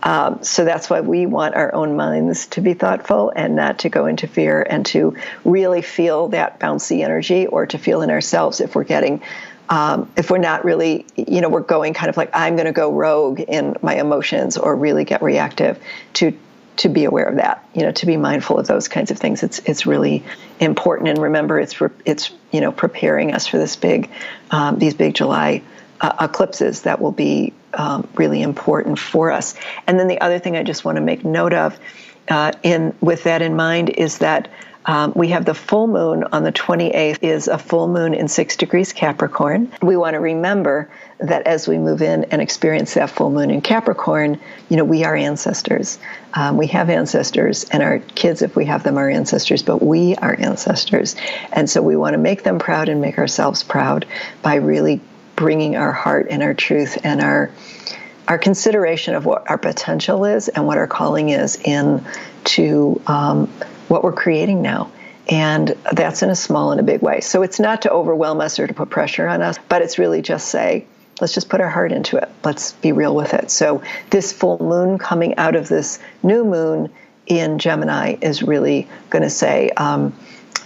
[0.01, 3.89] Um, so that's why we want our own minds to be thoughtful and not to
[3.89, 5.15] go into fear and to
[5.45, 9.21] really feel that bouncy energy or to feel in ourselves if we're getting.
[9.69, 12.71] Um, if we're not really, you know, we're going kind of like, I'm going to
[12.71, 15.79] go rogue in my emotions or really get reactive
[16.15, 16.35] to
[16.79, 19.43] to be aware of that, you know, to be mindful of those kinds of things.
[19.43, 20.23] It's it's really
[20.59, 24.09] important, and remember, it's it's you know preparing us for this big,
[24.51, 25.61] um, these big July
[26.01, 29.55] uh, eclipses that will be um, really important for us.
[29.87, 31.77] And then the other thing I just want to make note of,
[32.29, 34.49] uh, in with that in mind, is that
[34.85, 38.55] um, we have the full moon on the 28th is a full moon in six
[38.55, 39.71] degrees Capricorn.
[39.81, 40.89] We want to remember
[41.19, 45.03] that as we move in and experience that full moon in Capricorn, you know, we
[45.03, 45.99] are ancestors.
[46.34, 50.15] Um, we have ancestors, and our kids, if we have them, are ancestors, but we
[50.15, 51.15] are ancestors.
[51.51, 54.05] And so we want to make them proud and make ourselves proud
[54.41, 55.01] by really
[55.36, 57.49] bringing our heart and our truth and our
[58.27, 62.05] our consideration of what our potential is and what our calling is in
[62.43, 63.47] to um,
[63.88, 64.91] what we're creating now.
[65.27, 67.21] And that's in a small and a big way.
[67.21, 70.21] So it's not to overwhelm us or to put pressure on us, but it's really
[70.21, 70.86] just say,
[71.21, 72.29] let's just put our heart into it.
[72.43, 73.51] Let's be real with it.
[73.51, 76.89] So this full moon coming out of this new moon
[77.25, 80.13] in Gemini is really going to say, um,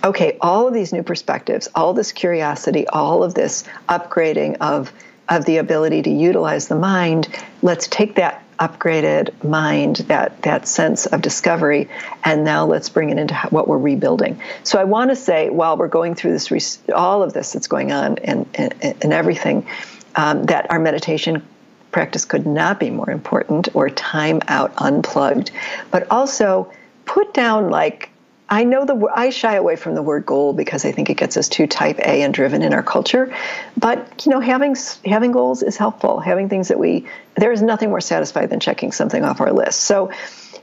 [0.03, 4.91] okay, all of these new perspectives, all this curiosity, all of this upgrading of
[5.29, 7.29] of the ability to utilize the mind,
[7.61, 11.89] let's take that upgraded mind, that that sense of discovery,
[12.23, 14.39] and now let's bring it into what we're rebuilding.
[14.63, 17.91] So I want to say, while we're going through this, all of this that's going
[17.91, 19.65] on, and and, and everything,
[20.15, 21.45] um, that our meditation
[21.91, 25.51] practice could not be more important, or time out, unplugged,
[25.91, 26.71] but also
[27.05, 28.09] put down like
[28.49, 31.37] I know the I shy away from the word goal because I think it gets
[31.37, 33.33] us too type A and driven in our culture.
[33.77, 36.19] But you know, having having goals is helpful.
[36.19, 39.81] Having things that we there is nothing more satisfied than checking something off our list.
[39.81, 40.11] So,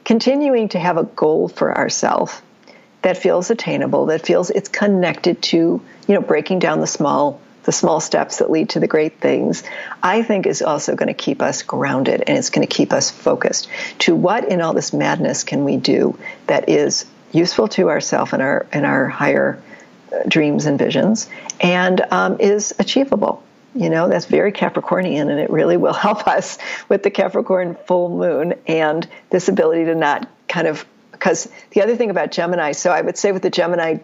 [0.05, 2.41] continuing to have a goal for ourselves
[3.03, 7.73] that feels attainable, that feels it's connected to you know breaking down the small the
[7.73, 9.63] small steps that lead to the great things,
[10.03, 13.11] I think is also going to keep us grounded and it's going to keep us
[13.11, 13.69] focused
[14.01, 18.43] to what in all this madness can we do that is useful to ourselves and
[18.43, 19.63] our and our higher
[20.13, 21.29] uh, dreams and visions,
[21.61, 23.43] and um, is achievable.
[23.75, 28.09] You know, that's very Capricornian, and it really will help us with the Capricorn full
[28.09, 30.85] moon and this ability to not kind of
[31.21, 33.99] because the other thing about Gemini, so I would say with the Gemini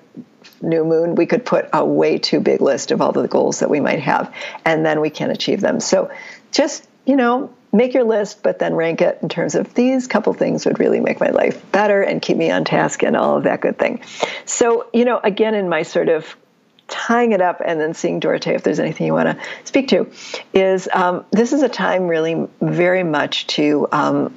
[0.60, 3.70] new moon, we could put a way too big list of all the goals that
[3.70, 4.32] we might have,
[4.66, 5.80] and then we can't achieve them.
[5.80, 6.10] So
[6.52, 10.34] just, you know, make your list, but then rank it in terms of these couple
[10.34, 13.44] things would really make my life better and keep me on task and all of
[13.44, 14.02] that good thing.
[14.44, 16.36] So, you know, again, in my sort of
[16.86, 20.12] tying it up and then seeing Dorothea if there's anything you want to speak to
[20.52, 24.32] is um, this is a time really very much to um,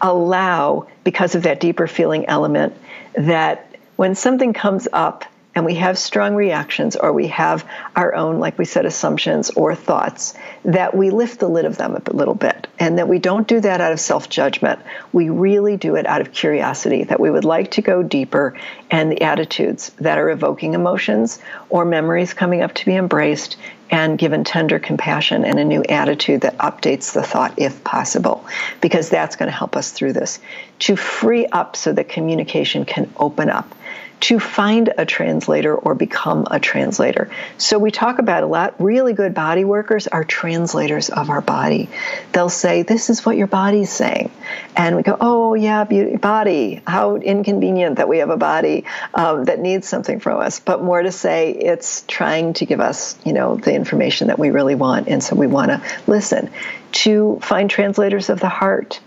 [0.00, 2.74] allow because of that deeper feeling element
[3.14, 5.24] that when something comes up
[5.58, 9.74] and we have strong reactions or we have our own, like we said, assumptions or
[9.74, 13.48] thoughts, that we lift the lid of them a little bit and that we don't
[13.48, 14.78] do that out of self judgment.
[15.12, 18.56] We really do it out of curiosity, that we would like to go deeper
[18.88, 23.56] and the attitudes that are evoking emotions or memories coming up to be embraced
[23.90, 28.44] and given tender compassion and a new attitude that updates the thought if possible,
[28.80, 30.38] because that's going to help us through this.
[30.80, 33.74] To free up so that communication can open up
[34.20, 37.30] to find a translator or become a translator.
[37.56, 38.74] So we talk about a lot.
[38.80, 41.88] Really good body workers are translators of our body.
[42.32, 44.30] They'll say, This is what your body's saying.
[44.76, 46.82] And we go, Oh, yeah, beauty, body.
[46.86, 50.58] How inconvenient that we have a body um, that needs something from us.
[50.60, 54.50] But more to say, it's trying to give us, you know, the information that we
[54.50, 55.08] really want.
[55.08, 56.50] And so we want to listen.
[56.90, 59.00] To find translators of the heart.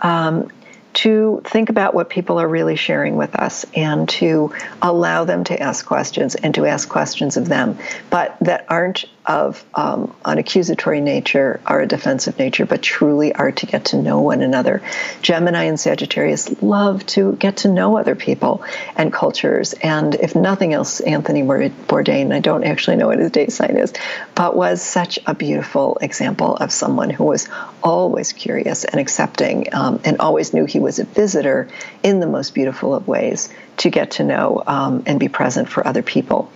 [0.00, 0.50] Um,
[0.98, 5.60] to think about what people are really sharing with us and to allow them to
[5.62, 7.78] ask questions and to ask questions of them,
[8.10, 13.52] but that aren't of um, an accusatory nature or a defensive nature, but truly are
[13.52, 14.82] to get to know one another.
[15.20, 18.64] Gemini and Sagittarius love to get to know other people
[18.96, 19.74] and cultures.
[19.74, 23.92] And if nothing else, Anthony Bourdain, I don't actually know what his date sign is,
[24.34, 27.48] but was such a beautiful example of someone who was
[27.82, 31.68] always curious and accepting um, and always knew he was a visitor
[32.02, 35.86] in the most beautiful of ways to get to know um, and be present for
[35.86, 36.50] other people,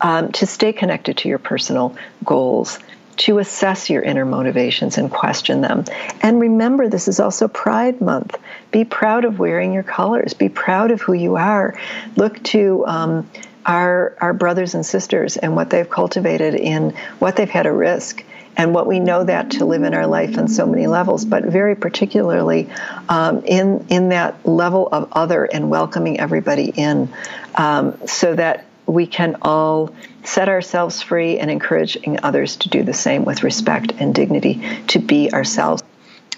[0.00, 2.78] um, to stay connected to your personal goals,
[3.16, 5.84] to assess your inner motivations and question them.
[6.22, 8.36] And remember, this is also Pride Month.
[8.70, 11.78] Be proud of wearing your colors, be proud of who you are.
[12.16, 13.30] Look to um,
[13.66, 18.24] our, our brothers and sisters and what they've cultivated in what they've had a risk
[18.56, 21.44] and what we know that to live in our life on so many levels, but
[21.44, 22.68] very particularly
[23.08, 27.08] um, in in that level of other and welcoming everybody in,
[27.54, 32.92] um, so that we can all set ourselves free and encouraging others to do the
[32.92, 35.82] same with respect and dignity to be ourselves.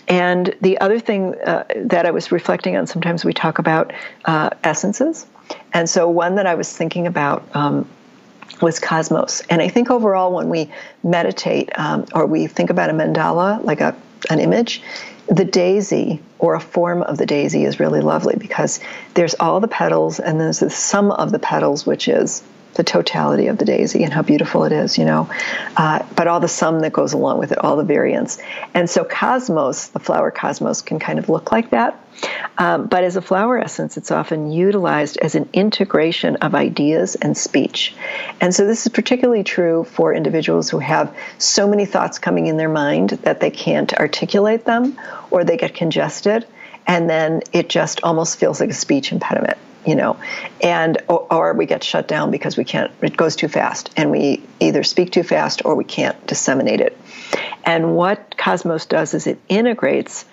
[0.07, 3.92] And the other thing uh, that I was reflecting on, sometimes we talk about
[4.27, 5.27] uh, essences.
[5.72, 7.88] And so, one that I was thinking about um,
[8.60, 9.42] was cosmos.
[9.50, 10.70] And I think overall, when we
[11.02, 13.96] meditate um, or we think about a mandala, like a,
[14.30, 14.82] an image,
[15.28, 18.80] the daisy or a form of the daisy is really lovely because
[19.14, 22.42] there's all the petals and there's the sum of the petals, which is
[22.75, 25.29] the totality of the daisy and how beautiful it is, you know,
[25.77, 28.39] uh, but all the sum that goes along with it, all the variants.
[28.75, 32.01] And so cosmos, the flower cosmos, can kind of look like that.
[32.57, 37.37] Um, but as a flower essence, it's often utilized as an integration of ideas and
[37.37, 37.95] speech.
[38.41, 42.57] And so this is particularly true for individuals who have so many thoughts coming in
[42.57, 44.99] their mind that they can't articulate them
[45.31, 46.47] or they get congested.
[46.87, 50.18] And then it just almost feels like a speech impediment you know,
[50.62, 52.91] and or, or, we get shut down because we can't.
[53.03, 56.99] It goes too fast, and we either speak too fast or we can't disseminate it.
[57.64, 60.24] And what Cosmos does is it integrates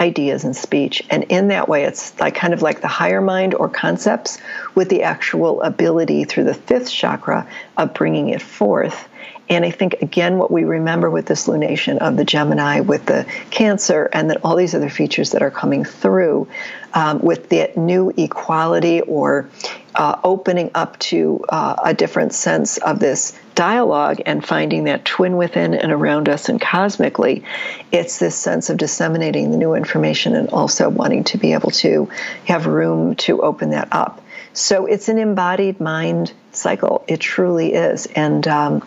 [0.00, 1.04] ideas and speech.
[1.10, 4.38] And in that way, it's like kind of like the higher mind or concepts
[4.74, 7.46] with the actual ability through the fifth chakra
[7.76, 9.08] of bringing it forth.
[9.50, 13.26] And I think, again, what we remember with this lunation of the Gemini, with the
[13.50, 16.46] Cancer, and then all these other features that are coming through
[16.94, 19.48] um, with the new equality or
[19.96, 25.36] uh, opening up to uh, a different sense of this dialogue and finding that twin
[25.36, 27.42] within and around us and cosmically,
[27.90, 32.08] it's this sense of disseminating the new information and also wanting to be able to
[32.44, 34.22] have room to open that up.
[34.52, 37.04] So it's an embodied mind cycle.
[37.08, 38.06] It truly is.
[38.06, 38.86] And um,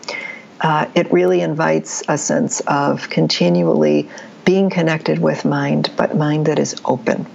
[0.64, 4.08] uh, it really invites a sense of continually
[4.46, 7.26] being connected with mind, but mind that is open.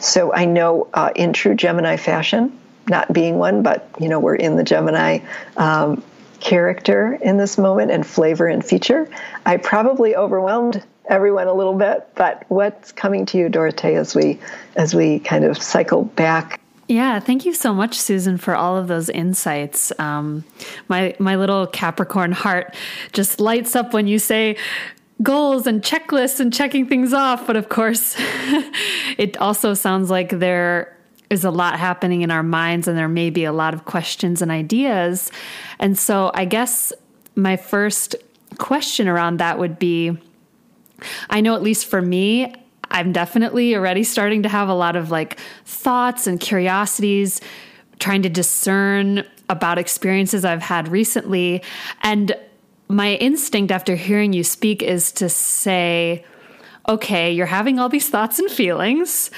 [0.00, 2.58] So I know uh, in true Gemini fashion,
[2.88, 5.20] not being one, but you know we're in the Gemini
[5.56, 6.02] um,
[6.40, 9.08] character in this moment and flavor and feature.
[9.46, 14.38] I probably overwhelmed everyone a little bit, but what's coming to you, Dorothea, as we
[14.76, 16.59] as we kind of cycle back
[16.90, 19.92] yeah, thank you so much, Susan, for all of those insights.
[20.00, 20.44] Um,
[20.88, 22.74] my my little Capricorn heart
[23.12, 24.56] just lights up when you say
[25.22, 27.46] goals and checklists and checking things off.
[27.46, 28.16] But of course,
[29.18, 30.96] it also sounds like there
[31.30, 34.42] is a lot happening in our minds, and there may be a lot of questions
[34.42, 35.30] and ideas.
[35.78, 36.92] And so, I guess
[37.36, 38.16] my first
[38.58, 40.18] question around that would be.
[41.30, 42.52] I know, at least for me,
[42.90, 47.40] I'm definitely already starting to have a lot of like thoughts and curiosities,
[47.98, 51.62] trying to discern about experiences I've had recently.
[52.02, 52.34] And
[52.88, 56.24] my instinct after hearing you speak is to say,
[56.88, 59.30] okay, you're having all these thoughts and feelings.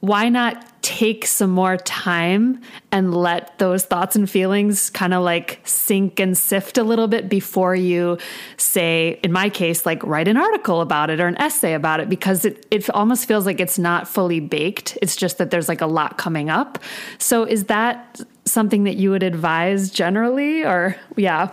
[0.00, 2.58] Why not take some more time
[2.90, 7.28] and let those thoughts and feelings kind of like sink and sift a little bit
[7.28, 8.16] before you
[8.56, 12.08] say in my case like write an article about it or an essay about it
[12.08, 14.96] because it, it almost feels like it's not fully baked.
[15.02, 16.78] It's just that there's like a lot coming up.
[17.18, 20.64] So is that something that you would advise generally?
[20.64, 21.52] Or yeah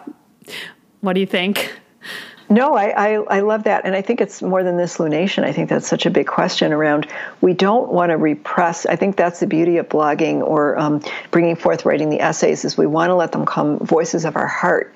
[1.01, 1.73] what do you think
[2.49, 3.85] no, I, I, I, love that.
[3.85, 5.43] And I think it's more than this lunation.
[5.43, 7.07] I think that's such a big question around
[7.41, 8.85] we don't want to repress.
[8.85, 12.77] I think that's the beauty of blogging or um, bringing forth writing the essays is
[12.77, 14.93] we want to let them come voices of our heart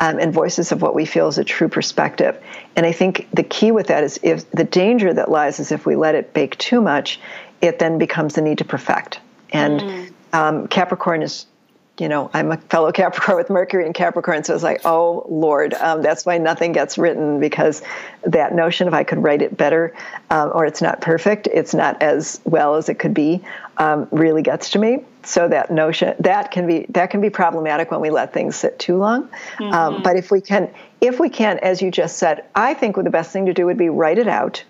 [0.00, 2.40] um, and voices of what we feel is a true perspective.
[2.76, 5.84] And I think the key with that is if the danger that lies is if
[5.84, 7.18] we let it bake too much,
[7.60, 9.18] it then becomes the need to perfect.
[9.50, 10.12] And mm.
[10.32, 11.46] um, Capricorn is
[11.98, 15.74] you know, I'm a fellow Capricorn with Mercury in Capricorn, so it's like, oh Lord,
[15.74, 17.82] um, that's why nothing gets written because
[18.22, 19.94] that notion of I could write it better
[20.30, 23.42] um, or it's not perfect, it's not as well as it could be,
[23.76, 25.04] um, really gets to me.
[25.24, 28.78] So that notion that can be that can be problematic when we let things sit
[28.78, 29.24] too long.
[29.58, 30.02] Um, mm-hmm.
[30.02, 33.32] but if we can, if we can, as you just said, I think the best
[33.32, 34.64] thing to do would be write it out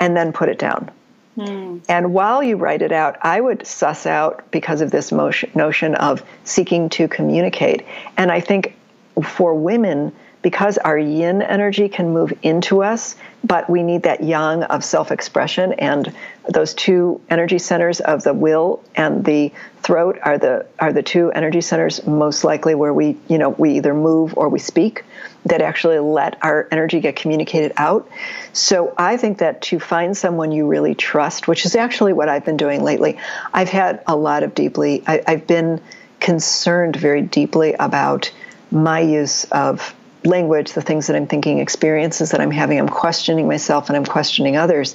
[0.00, 0.90] and then put it down
[1.38, 1.78] Hmm.
[1.88, 5.94] And while you write it out, I would suss out because of this motion, notion
[5.94, 7.86] of seeking to communicate.
[8.16, 8.74] And I think
[9.22, 10.12] for women,
[10.42, 15.10] because our yin energy can move into us, but we need that yang of self
[15.10, 15.72] expression.
[15.74, 16.14] And
[16.48, 21.30] those two energy centers of the will and the throat are the, are the two
[21.32, 25.04] energy centers most likely where we, you know, we either move or we speak
[25.46, 28.08] that actually let our energy get communicated out.
[28.52, 32.44] So I think that to find someone you really trust, which is actually what I've
[32.44, 33.18] been doing lately,
[33.52, 35.80] I've had a lot of deeply, I, I've been
[36.20, 38.30] concerned very deeply about
[38.70, 39.94] my use of
[40.28, 42.78] language, the things that I'm thinking, experiences that I'm having.
[42.78, 44.94] I'm questioning myself and I'm questioning others.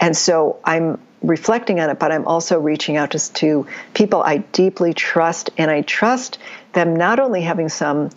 [0.00, 4.38] And so I'm reflecting on it, but I'm also reaching out to, to people I
[4.38, 5.50] deeply trust.
[5.58, 6.38] And I trust
[6.72, 8.10] them not only having some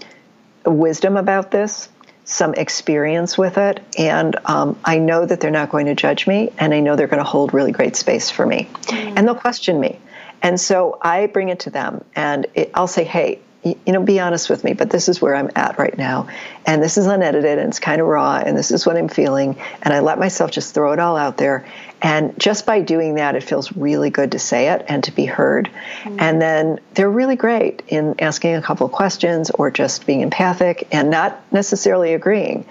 [0.66, 1.89] wisdom about this,
[2.26, 6.53] some experience with it, and um, I know that they're not going to judge me,
[6.57, 9.18] and I know they're going to hold really great space for me, mm-hmm.
[9.18, 9.99] and they'll question me.
[10.41, 14.20] And so I bring it to them, and it, I'll say, hey, you know, be
[14.20, 16.28] honest with me, but this is where I'm at right now.
[16.66, 19.57] And this is unedited and it's kind of raw and this is what I'm feeling.
[19.82, 21.66] And I let myself just throw it all out there.
[22.01, 25.26] And just by doing that, it feels really good to say it and to be
[25.26, 25.70] heard.
[26.03, 26.18] Mm-hmm.
[26.20, 30.89] And then they're really great in asking a couple of questions or just being empathic
[30.91, 32.66] and not necessarily agreeing.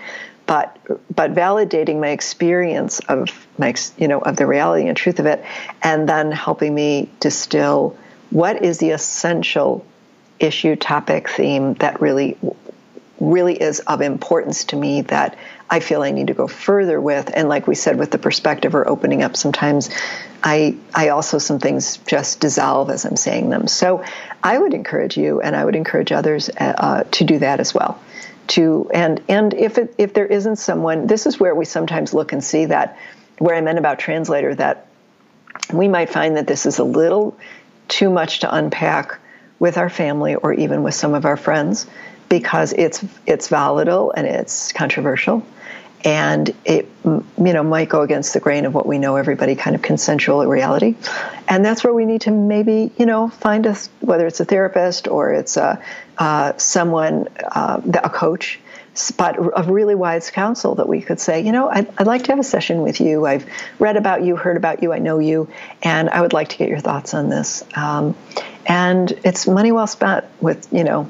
[0.45, 0.76] But,
[1.14, 5.45] but validating my experience of my you know of the reality and truth of it
[5.82, 7.97] and then helping me distill
[8.30, 9.86] what is the essential
[10.43, 12.36] issue, topic, theme that really
[13.22, 15.38] really is of importance to me that
[15.70, 17.30] I feel I need to go further with.
[17.32, 19.90] And like we said, with the perspective or opening up, sometimes
[20.43, 23.68] I I also some things just dissolve as I'm saying them.
[23.68, 24.05] So
[24.43, 28.01] I would encourage you, and I would encourage others uh, to do that as well.
[28.49, 32.32] To and and if it, if there isn't someone, this is where we sometimes look
[32.32, 32.99] and see that
[33.38, 34.88] where I meant about translator that
[35.72, 37.38] we might find that this is a little
[37.88, 39.18] too much to unpack
[39.63, 41.87] with our family or even with some of our friends
[42.29, 45.47] because it's it's volatile and it's controversial.
[46.05, 49.77] And it you know might go against the grain of what we know everybody kind
[49.77, 50.97] of consensual reality.
[51.47, 55.07] And that's where we need to maybe you know find us whether it's a therapist
[55.07, 55.81] or it's a
[56.19, 58.59] uh, someone uh, a coach
[59.16, 62.32] but of really wise counsel that we could say, you know, I'd, I'd, like to
[62.32, 63.24] have a session with you.
[63.24, 63.47] I've
[63.78, 65.49] read about you, heard about you, I know you,
[65.82, 67.64] and I would like to get your thoughts on this.
[67.74, 68.14] Um,
[68.66, 71.09] and it's money well spent with, you know,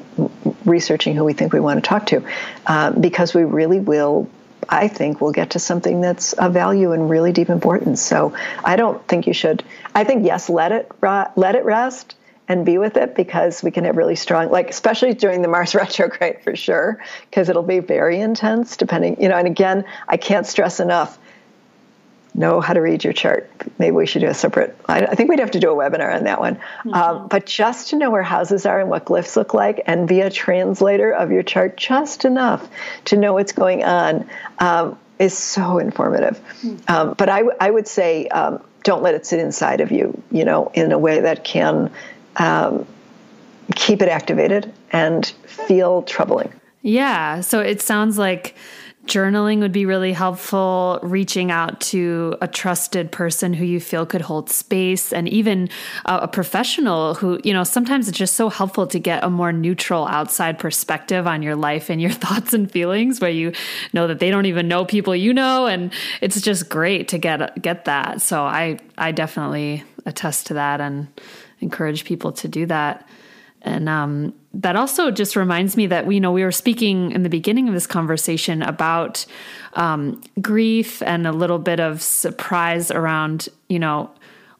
[0.65, 2.25] researching who we think we want to talk to,
[2.67, 4.29] uh, because we really will.
[4.69, 8.01] I think we'll get to something that's of value and really deep importance.
[8.01, 8.33] So
[8.65, 9.65] I don't think you should.
[9.93, 12.15] I think yes, let it let it rest
[12.53, 15.75] and be with it because we can have really strong like especially during the mars
[15.83, 20.47] retrograde for sure because it'll be very intense depending you know and again i can't
[20.47, 21.19] stress enough
[22.35, 25.31] know how to read your chart maybe we should do a separate i, I think
[25.31, 26.95] we'd have to do a webinar on that one mm-hmm.
[26.95, 30.21] um, but just to know where houses are and what glyphs look like and be
[30.21, 32.69] a translator of your chart just enough
[33.07, 34.29] to know what's going on
[34.59, 36.77] um, is so informative mm-hmm.
[36.89, 40.45] um, but I, I would say um, don't let it sit inside of you you
[40.45, 41.91] know in a way that can
[42.37, 42.87] um,
[43.75, 46.53] keep it activated and feel troubling.
[46.83, 47.41] Yeah.
[47.41, 48.55] So it sounds like
[49.07, 54.21] journaling would be really helpful, reaching out to a trusted person who you feel could
[54.21, 55.69] hold space, and even
[56.05, 59.53] a, a professional who, you know, sometimes it's just so helpful to get a more
[59.53, 63.53] neutral outside perspective on your life and your thoughts and feelings where you
[63.93, 65.67] know that they don't even know people you know.
[65.67, 68.21] And it's just great to get, get that.
[68.21, 70.81] So I, I definitely attest to that.
[70.81, 71.09] And,
[71.63, 73.09] encourage people to do that.
[73.63, 77.23] And um, that also just reminds me that we you know we were speaking in
[77.23, 79.25] the beginning of this conversation about
[79.75, 84.11] um, grief and a little bit of surprise around you know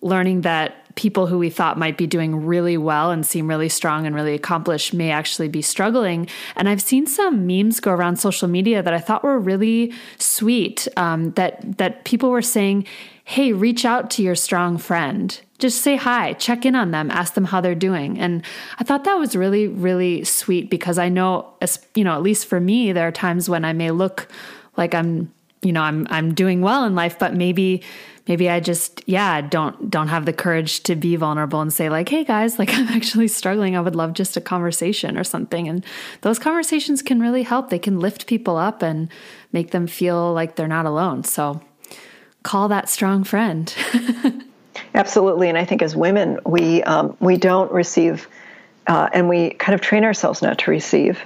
[0.01, 4.07] learning that people who we thought might be doing really well and seem really strong
[4.07, 6.29] and really accomplished may actually be struggling.
[6.55, 10.89] And I've seen some memes go around social media that I thought were really sweet.
[10.97, 12.87] Um, that that people were saying,
[13.25, 17.35] "Hey, reach out to your strong friend." Just say hi, check in on them, ask
[17.35, 18.19] them how they're doing.
[18.19, 18.45] And
[18.79, 21.55] I thought that was really, really sweet because I know,
[21.95, 24.29] you know, at least for me, there are times when I may look
[24.77, 25.33] like I'm,
[25.63, 27.83] you know, I'm I'm doing well in life, but maybe
[28.27, 32.09] maybe I just yeah don't don't have the courage to be vulnerable and say like
[32.09, 33.77] hey guys like I'm actually struggling.
[33.77, 35.69] I would love just a conversation or something.
[35.69, 35.87] And
[36.23, 37.71] those conversations can really help.
[37.71, 39.09] They can lift people up and
[39.53, 41.23] make them feel like they're not alone.
[41.23, 41.63] So
[42.43, 43.73] call that strong friend
[44.95, 48.29] Absolutely, and I think as women, we um, we don't receive,
[48.87, 51.21] uh, and we kind of train ourselves not to receive,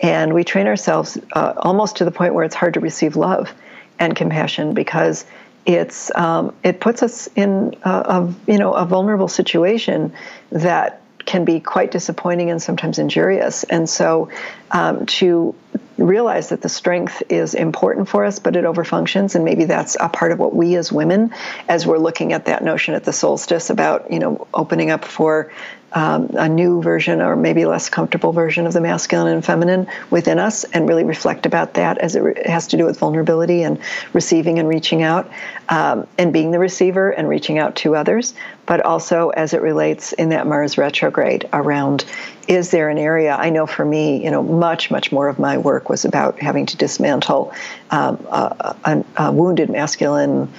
[0.00, 3.52] and we train ourselves uh, almost to the point where it's hard to receive love
[3.98, 5.24] and compassion because
[5.64, 10.12] it's um, it puts us in a, a, you know a vulnerable situation
[10.50, 13.64] that can be quite disappointing and sometimes injurious.
[13.64, 14.30] And so,
[14.70, 15.54] um, to
[15.98, 20.08] realize that the strength is important for us, but it overfunctions, and maybe that's a
[20.08, 21.32] part of what we as women,
[21.68, 25.50] as we're looking at that notion at the solstice about you know opening up for
[25.92, 30.38] um, a new version or maybe less comfortable version of the masculine and feminine within
[30.38, 33.62] us and really reflect about that as it, re- it has to do with vulnerability
[33.62, 33.78] and
[34.12, 35.30] receiving and reaching out
[35.70, 38.34] um, and being the receiver and reaching out to others,
[38.66, 42.04] but also as it relates in that Mars retrograde around
[42.48, 45.58] is there an area I know for me, you know, much, much more of my
[45.58, 47.52] work was about having to dismantle
[47.90, 50.52] um, a, a, a wounded masculine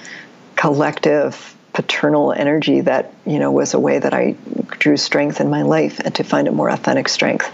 [0.56, 4.34] collective paternal energy that you know was a way that I
[4.80, 7.48] drew strength in my life and to find a more authentic strength,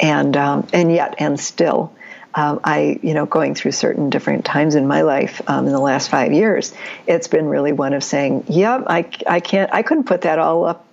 [0.00, 1.92] and um, and yet and still.
[2.38, 5.80] Um, I, you know, going through certain different times in my life um, in the
[5.80, 6.72] last five years,
[7.04, 10.38] it's been really one of saying, "Yep, yeah, I, I can't, I couldn't put that
[10.38, 10.86] all up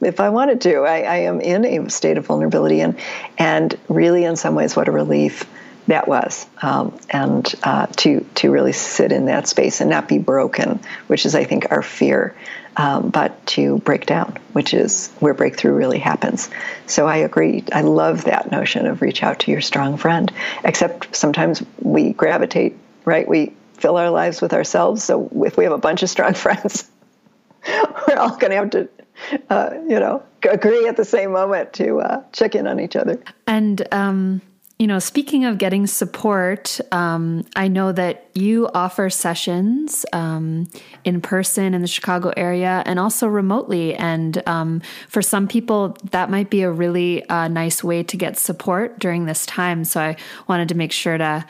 [0.00, 0.84] if I wanted to.
[0.84, 2.98] I, I am in a state of vulnerability, and
[3.36, 5.44] and really, in some ways, what a relief
[5.88, 10.18] that was, um, and uh, to to really sit in that space and not be
[10.18, 12.36] broken, which is I think our fear,
[12.76, 16.50] um, but to break down, which is where breakthrough really happens.
[16.86, 17.64] So I agree.
[17.72, 20.30] I love that notion of reach out to your strong friend.
[20.62, 23.26] Except sometimes we gravitate right.
[23.26, 25.02] We fill our lives with ourselves.
[25.02, 26.88] So if we have a bunch of strong friends,
[27.66, 28.88] we're all going to have to
[29.50, 33.20] uh, you know, agree at the same moment to uh, check in on each other.
[33.46, 34.42] And um,
[34.78, 40.68] you know, speaking of getting support, um, I know that you offer sessions um,
[41.04, 43.96] in person in the Chicago area and also remotely.
[43.96, 48.38] And um, for some people, that might be a really uh, nice way to get
[48.38, 49.82] support during this time.
[49.82, 50.16] So I
[50.46, 51.44] wanted to make sure to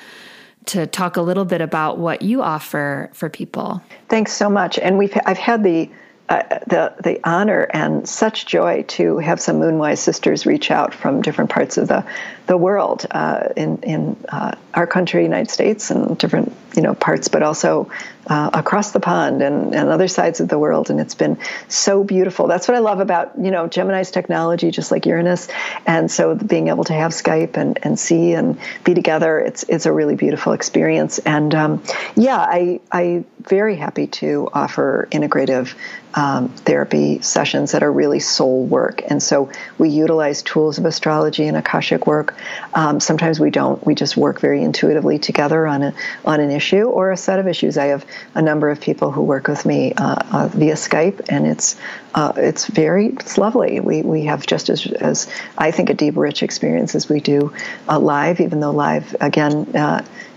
[0.67, 3.83] to talk a little bit about what you offer for people.
[4.11, 4.79] Thanks so much.
[4.79, 5.91] And we've I've had the
[6.29, 11.23] uh, the the honor and such joy to have some Moonwise sisters reach out from
[11.23, 12.05] different parts of the
[12.47, 17.29] the world uh, in in uh, our country, United States, and different you know parts,
[17.29, 17.91] but also
[18.29, 20.91] uh, across the pond and, and other sides of the world.
[20.91, 22.47] And it's been so beautiful.
[22.47, 25.49] That's what I love about you know Gemini's technology, just like Uranus.
[25.87, 29.87] And so being able to have Skype and, and see and be together, it's it's
[29.87, 31.19] a really beautiful experience.
[31.19, 31.83] And um,
[32.17, 35.75] yeah, I I very happy to offer integrative
[36.15, 39.03] um, therapy sessions that are really soul work.
[39.07, 42.35] And so we utilize tools of astrology and akashic work.
[42.75, 43.85] Um, sometimes we don't.
[43.85, 47.47] We just work very intuitively together on a on an issue or a set of
[47.47, 47.77] issues.
[47.79, 51.47] I have a number of people who work with me uh, uh, via Skype, and
[51.47, 51.77] it's
[52.15, 53.81] uh, it's very it's lovely.
[53.81, 57.53] We we have just as as I think a deep, rich experience as we do
[57.89, 58.41] uh, live.
[58.41, 59.67] Even though live again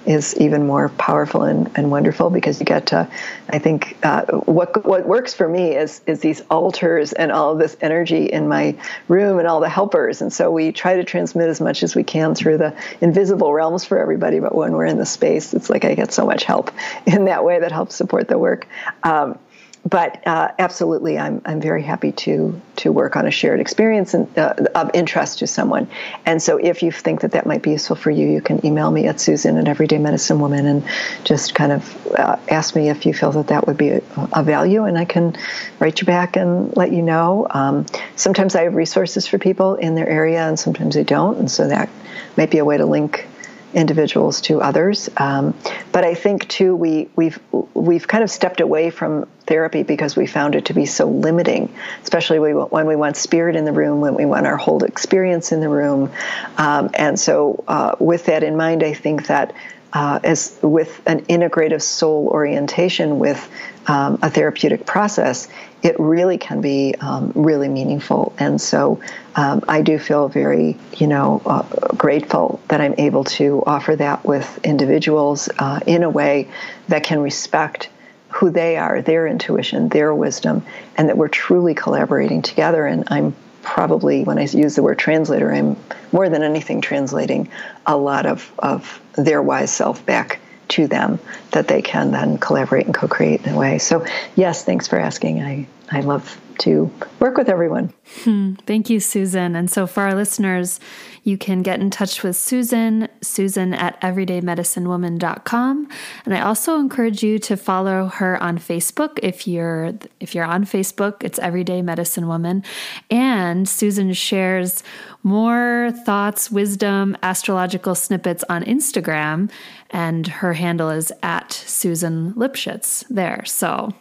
[0.06, 3.10] is even more powerful and, and wonderful because you get to
[3.50, 7.60] I think uh, what what works for me is is these altars and all of
[7.60, 8.76] this energy in my
[9.08, 10.22] room and all the helpers.
[10.22, 13.86] And so we try to transmit as much as we can through the invisible realms
[13.86, 16.72] for everybody but when we're in the space it's like I get so much help
[17.06, 18.68] in that way that helps support the work.
[19.04, 19.38] Um,
[19.84, 24.38] but uh, absolutely, I'm I'm very happy to to work on a shared experience and,
[24.38, 25.88] uh, of interest to someone.
[26.26, 28.92] And so, if you think that that might be useful for you, you can email
[28.92, 30.84] me at Susan at Everyday Medicine Woman and
[31.24, 34.02] just kind of uh, ask me if you feel that that would be a,
[34.34, 35.36] a, value, and I can
[35.80, 37.48] write you back and let you know.
[37.50, 41.50] Um, sometimes I have resources for people in their area, and sometimes I don't, and
[41.50, 41.90] so that
[42.38, 43.28] might be a way to link
[43.74, 45.10] individuals to others.
[45.18, 45.54] Um,
[45.92, 47.40] but I think too we we've
[47.74, 51.74] we've kind of stepped away from therapy because we found it to be so limiting,
[52.04, 55.60] especially when we want spirit in the room, when we want our whole experience in
[55.60, 56.12] the room.
[56.58, 59.54] Um, and so, uh, with that in mind, I think that
[59.94, 63.50] uh, as with an integrative soul orientation with
[63.88, 65.48] um, a therapeutic process,
[65.84, 68.34] it really can be um, really meaningful.
[68.38, 69.02] And so
[69.36, 71.64] um, I do feel very, you know, uh,
[71.96, 76.50] grateful that I'm able to offer that with individuals uh, in a way
[76.88, 77.90] that can respect
[78.30, 80.64] who they are, their intuition, their wisdom,
[80.98, 82.86] and that we're truly collaborating together.
[82.86, 85.78] And I'm probably, when I use the word translator, I'm
[86.12, 87.50] more than anything translating
[87.86, 90.40] a lot of, of their wise self back
[90.72, 91.20] to them
[91.52, 93.78] that they can then collaborate and co-create in a way.
[93.78, 94.06] So
[94.36, 95.42] yes, thanks for asking.
[95.42, 97.92] I, I love to work with everyone.
[98.24, 98.54] Hmm.
[98.66, 99.56] Thank you, Susan.
[99.56, 100.80] And so for our listeners,
[101.24, 105.88] you can get in touch with Susan, Susan at everydaymedicinewoman.com.
[106.26, 109.20] And I also encourage you to follow her on Facebook.
[109.22, 112.64] If you're if you're on Facebook, it's Everyday Medicine Woman.
[113.10, 114.84] And Susan shares
[115.24, 119.52] more thoughts, wisdom, astrological snippets on Instagram.
[119.92, 123.44] And her handle is at Susan Lipschitz there.
[123.46, 123.94] So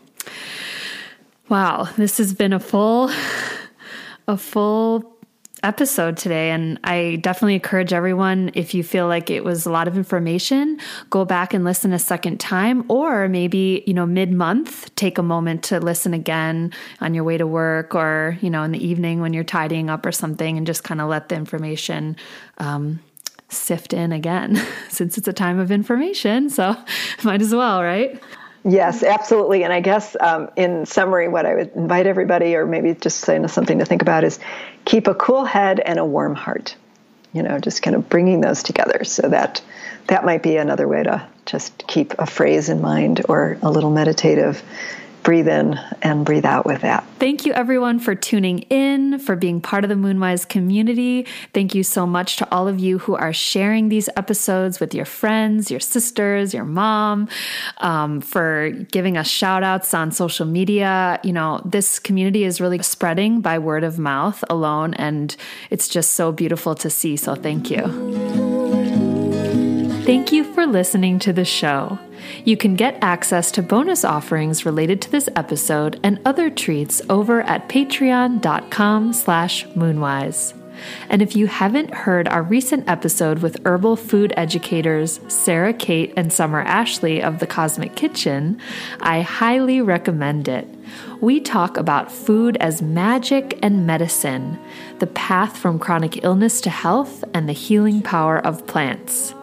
[1.49, 3.11] wow, this has been a full
[4.26, 5.16] a full
[5.62, 6.51] episode today.
[6.51, 10.78] And I definitely encourage everyone, if you feel like it was a lot of information,
[11.11, 15.22] go back and listen a second time, or maybe, you know, mid month, take a
[15.22, 19.20] moment to listen again on your way to work or, you know, in the evening
[19.20, 22.16] when you're tidying up or something and just kind of let the information,
[22.59, 23.01] um,
[23.51, 26.51] sift in again since it's a time of information.
[26.51, 26.76] So
[27.24, 28.20] might as well, right?
[28.64, 29.64] Yes, absolutely.
[29.64, 33.48] And I guess um, in summary, what I would invite everybody, or maybe just saying
[33.48, 34.38] something to think about, is
[34.84, 36.76] keep a cool head and a warm heart.
[37.32, 39.05] You know, just kind of bringing those together.
[39.05, 39.62] So that
[40.09, 43.90] that might be another way to just keep a phrase in mind or a little
[43.90, 44.62] meditative
[45.23, 47.05] breathe in and breathe out with that.
[47.18, 51.27] Thank you, everyone, for tuning in, for being part of the Moonwise community.
[51.53, 55.05] Thank you so much to all of you who are sharing these episodes with your
[55.05, 57.29] friends, your sisters, your mom,
[57.79, 61.21] um, for giving us shout outs on social media.
[61.23, 65.37] You know, this community is really spreading by word of mouth alone, and
[65.71, 67.16] it's just so beautiful to see.
[67.16, 68.39] So, thank you.
[70.11, 71.96] Thank you for listening to the show.
[72.44, 77.42] You can get access to bonus offerings related to this episode and other treats over
[77.42, 80.52] at patreon.com slash moonwise.
[81.08, 86.32] And if you haven't heard our recent episode with herbal food educators Sarah Kate and
[86.32, 88.61] Summer Ashley of The Cosmic Kitchen,
[88.98, 90.66] I highly recommend it.
[91.20, 94.58] We talk about food as magic and medicine,
[94.98, 99.34] the path from chronic illness to health, and the healing power of plants.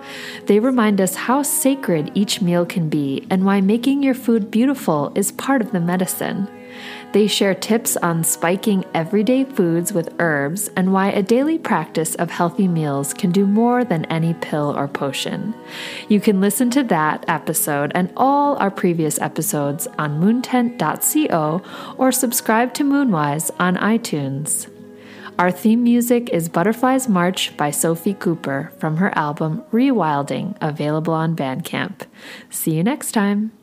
[0.45, 5.11] They remind us how sacred each meal can be and why making your food beautiful
[5.15, 6.47] is part of the medicine.
[7.13, 12.29] They share tips on spiking everyday foods with herbs and why a daily practice of
[12.29, 15.53] healthy meals can do more than any pill or potion.
[16.09, 21.61] You can listen to that episode and all our previous episodes on moontent.co
[21.97, 24.67] or subscribe to Moonwise on iTunes.
[25.39, 31.35] Our theme music is Butterflies March by Sophie Cooper from her album Rewilding, available on
[31.35, 32.07] Bandcamp.
[32.49, 33.56] See you next time.